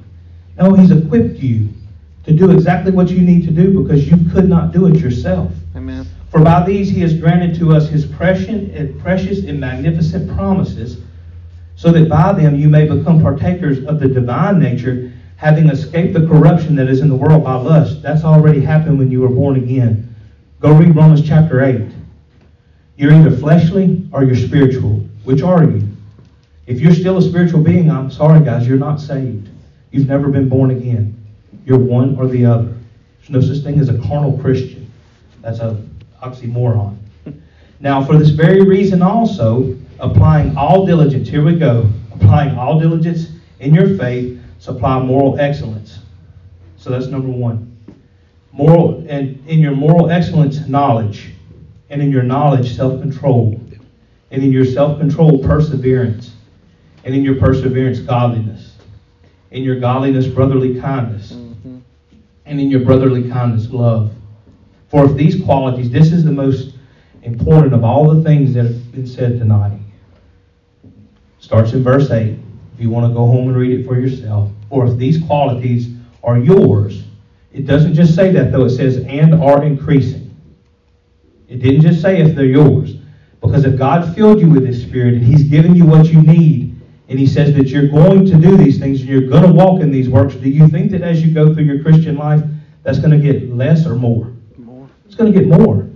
[0.57, 1.69] No, He's equipped you
[2.25, 5.53] to do exactly what you need to do because you could not do it yourself.
[6.31, 10.97] For by these he has granted to us his precious, eh, precious and magnificent promises,
[11.75, 16.25] so that by them you may become partakers of the divine nature, having escaped the
[16.25, 18.01] corruption that is in the world by lust.
[18.01, 20.15] That's already happened when you were born again.
[20.61, 21.91] Go read Romans chapter 8.
[22.95, 25.05] You're either fleshly or you're spiritual.
[25.25, 25.85] Which are you?
[26.65, 29.49] If you're still a spiritual being, I'm sorry, guys, you're not saved.
[29.91, 31.17] You've never been born again.
[31.65, 32.73] You're one or the other.
[33.19, 34.89] There's no such thing as a carnal Christian.
[35.41, 35.83] That's a
[36.21, 36.97] oxymoron.
[37.79, 43.31] Now, for this very reason also, applying all diligence, here we go, applying all diligence
[43.59, 45.99] in your faith, supply moral excellence.
[46.77, 47.67] So that's number one.
[48.51, 51.31] Moral and in your moral excellence, knowledge,
[51.89, 53.59] and in your knowledge, self-control,
[54.29, 56.33] and in your self-control, perseverance,
[57.03, 58.77] and in your perseverance, godliness,
[59.49, 61.79] in your godliness, brotherly kindness, mm-hmm.
[62.45, 64.11] and in your brotherly kindness, love
[64.91, 66.75] for if these qualities, this is the most
[67.23, 69.79] important of all the things that have been said tonight.
[71.39, 72.37] Starts in verse 8.
[72.73, 74.51] If you want to go home and read it for yourself.
[74.67, 77.03] For if these qualities are yours,
[77.53, 80.35] it doesn't just say that though, it says, and are increasing.
[81.47, 82.95] It didn't just say if they're yours.
[83.39, 86.75] Because if God filled you with His Spirit and He's given you what you need,
[87.07, 89.81] and He says that you're going to do these things and you're going to walk
[89.81, 92.43] in these works, do you think that as you go through your Christian life,
[92.83, 94.33] that's going to get less or more?
[95.21, 95.87] Going to get more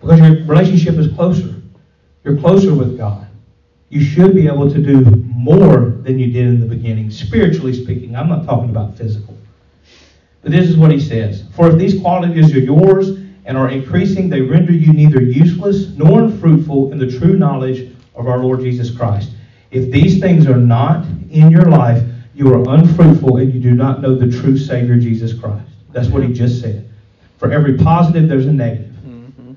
[0.00, 1.62] because your relationship is closer.
[2.24, 3.24] You're closer with God.
[3.88, 5.02] You should be able to do
[5.32, 8.16] more than you did in the beginning, spiritually speaking.
[8.16, 9.38] I'm not talking about physical.
[10.42, 13.10] But this is what he says For if these qualities are yours
[13.44, 18.26] and are increasing, they render you neither useless nor unfruitful in the true knowledge of
[18.26, 19.30] our Lord Jesus Christ.
[19.70, 22.02] If these things are not in your life,
[22.34, 25.70] you are unfruitful and you do not know the true Savior Jesus Christ.
[25.92, 26.90] That's what he just said.
[27.44, 28.94] For every positive, there's a negative.
[29.06, 29.52] Mm-hmm.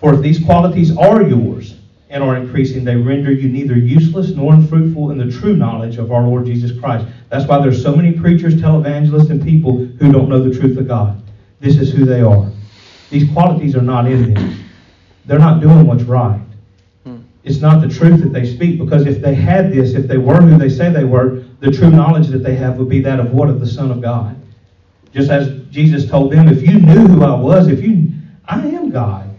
[0.00, 1.74] For if these qualities are yours
[2.08, 6.10] and are increasing, they render you neither useless nor unfruitful in the true knowledge of
[6.10, 7.06] our Lord Jesus Christ.
[7.28, 10.88] That's why there's so many preachers, televangelists, and people who don't know the truth of
[10.88, 11.22] God.
[11.60, 12.50] This is who they are.
[13.10, 14.64] these qualities are not in them.
[15.26, 16.40] They're not doing what's right.
[17.04, 17.18] Hmm.
[17.44, 20.40] It's not the truth that they speak, because if they had this, if they were
[20.40, 23.32] who they say they were, the true knowledge that they have would be that of
[23.32, 23.50] what?
[23.50, 24.34] Of the Son of God.
[25.16, 28.12] Just as Jesus told them, if you knew who I was, if you,
[28.44, 29.34] I am God.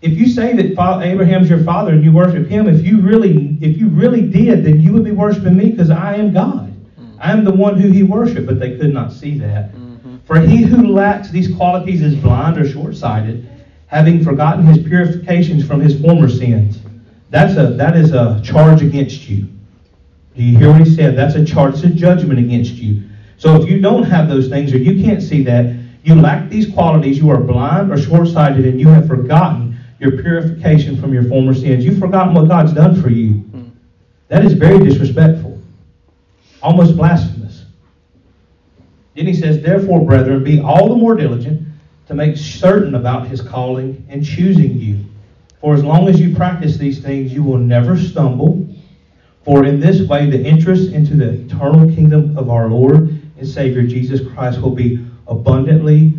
[0.00, 3.78] If you say that Abraham's your father and you worship him, if you really, if
[3.78, 6.74] you really did, then you would be worshiping me because I am God.
[7.20, 9.72] I am the one who he worshiped, but they could not see that.
[9.76, 10.18] Mhm.
[10.24, 13.46] For he who lacks these qualities is blind or short-sighted,
[13.86, 16.80] having forgotten his purifications from his former sins.
[17.30, 19.46] That's a that is a charge against you.
[20.36, 21.16] Do you hear what he said?
[21.16, 23.04] That's a charge, it's a judgment against you.
[23.42, 25.74] So if you don't have those things or you can't see that,
[26.04, 30.96] you lack these qualities, you are blind or short-sighted, and you have forgotten your purification
[30.96, 31.84] from your former sins.
[31.84, 33.32] You've forgotten what God's done for you.
[33.32, 33.70] Hmm.
[34.28, 35.60] That is very disrespectful,
[36.62, 37.64] almost blasphemous.
[39.16, 41.66] Then he says, Therefore, brethren, be all the more diligent
[42.06, 45.04] to make certain about his calling and choosing you.
[45.60, 48.64] For as long as you practice these things, you will never stumble.
[49.44, 53.11] For in this way, the entrance into the eternal kingdom of our Lord
[53.42, 56.14] and Savior Jesus Christ will be abundantly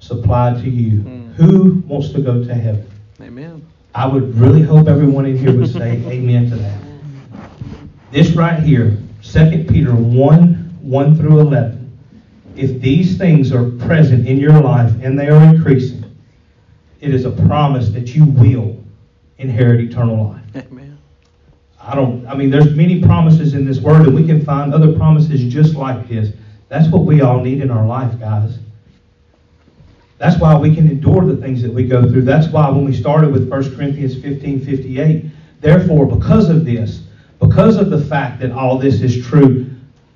[0.00, 1.02] supplied to you.
[1.02, 1.34] Mm.
[1.34, 2.90] Who wants to go to heaven?
[3.20, 3.64] Amen.
[3.94, 6.80] I would really hope everyone in here would say amen to that.
[8.10, 11.80] This right here, 2 Peter 1 1 through 11.
[12.56, 16.04] If these things are present in your life and they are increasing,
[17.00, 18.76] it is a promise that you will
[19.38, 20.66] inherit eternal life.
[20.66, 20.98] Amen.
[21.80, 24.92] I don't, I mean, there's many promises in this word, and we can find other
[24.92, 26.32] promises just like this.
[26.68, 28.58] That's what we all need in our life, guys.
[30.18, 32.22] That's why we can endure the things that we go through.
[32.22, 35.26] That's why when we started with 1 Corinthians 15 58,
[35.60, 37.02] therefore, because of this,
[37.40, 39.66] because of the fact that all this is true,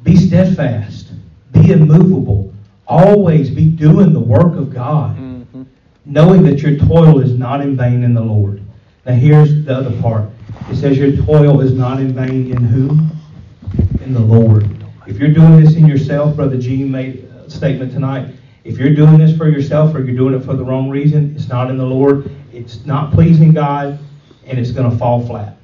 [0.05, 1.09] be steadfast,
[1.53, 2.53] be immovable,
[2.86, 5.66] always be doing the work of God Mhm.
[6.07, 8.62] knowing that your toil is not in vain in the Lord.
[9.05, 10.24] Now here's the other part.
[10.70, 13.11] It says your toil is not in vain in whom?
[14.07, 14.66] In the Lord.
[15.09, 18.35] If you're doing this in yourself, Brother Gene made a statement tonight.
[18.65, 21.49] If you're doing this for yourself or you're doing it for the wrong reason, it's
[21.49, 22.31] not in the Lord.
[22.53, 23.99] It's not pleasing God,
[24.45, 25.57] and it's going to fall flat.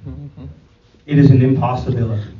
[1.05, 2.33] It is an impossibility.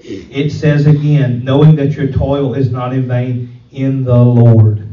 [0.00, 4.86] It says again, knowing that your toil is not in vain in the Lord.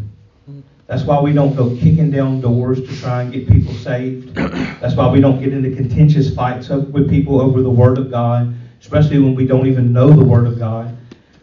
[0.87, 4.33] That's why we don't go kicking down doors to try and get people saved.
[4.35, 8.55] That's why we don't get into contentious fights with people over the Word of God,
[8.79, 10.97] especially when we don't even know the Word of God.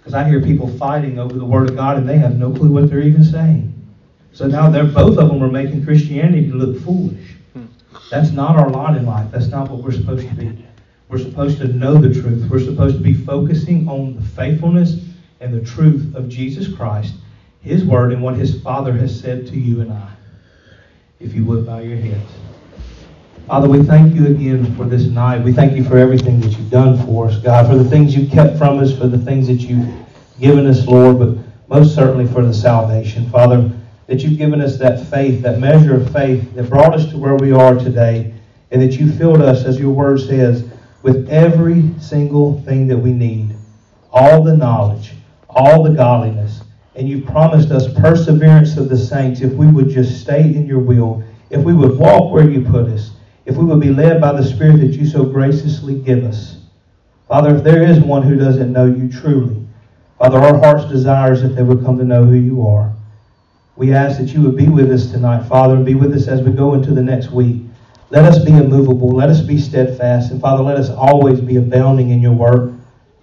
[0.09, 2.71] Because I hear people fighting over the Word of God and they have no clue
[2.71, 3.75] what they're even saying.
[4.33, 7.35] So now they're both of them are making Christianity look foolish.
[8.11, 9.31] That's not our lot in life.
[9.31, 10.67] That's not what we're supposed to be.
[11.11, 12.51] We're supposed to know the truth.
[12.51, 14.97] We're supposed to be focusing on the faithfulness
[15.41, 17.13] and the truth of Jesus Christ,
[17.61, 20.11] His Word, and what His Father has said to you and I.
[21.21, 22.33] If you would bow your heads.
[23.49, 25.43] Father, we thank you again for this night.
[25.43, 28.31] We thank you for everything that you've done for us, God, for the things you've
[28.31, 29.89] kept from us, for the things that you've
[30.39, 33.31] given us, Lord, but most certainly for the salvation.
[33.31, 33.71] Father,
[34.07, 37.37] that you've given us that faith, that measure of faith that brought us to where
[37.37, 38.35] we are today,
[38.71, 40.69] and that you filled us, as your word says,
[41.03, 43.57] with every single thing that we need
[44.13, 45.15] all the knowledge,
[45.49, 46.61] all the godliness.
[46.97, 50.81] And you've promised us perseverance of the saints if we would just stay in your
[50.81, 53.13] will, if we would walk where you put us,
[53.49, 56.59] if we would be led by the Spirit that you so graciously give us.
[57.29, 59.67] Father, if there is one who doesn't know you truly,
[60.19, 62.93] Father, our heart's desire is that they would come to know who you are.
[63.75, 66.43] We ask that you would be with us tonight, Father, and be with us as
[66.43, 67.63] we go into the next week.
[68.11, 69.11] Let us be immovable.
[69.11, 70.31] Let us be steadfast.
[70.31, 72.73] And Father, let us always be abounding in your work.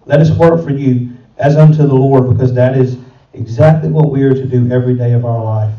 [0.08, 2.98] Let us work for you as unto the Lord, because that is
[3.34, 5.74] exactly what we are to do every day of our life.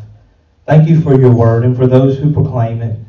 [0.66, 3.00] Thank you for your word and for those who proclaim it.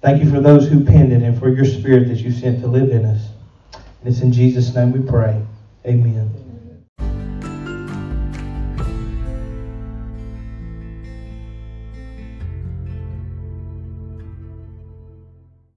[0.00, 2.66] Thank you for those who penned it and for your spirit that you sent to
[2.66, 3.28] live in us.
[3.74, 5.44] And it's in Jesus' name we pray.
[5.86, 6.39] Amen.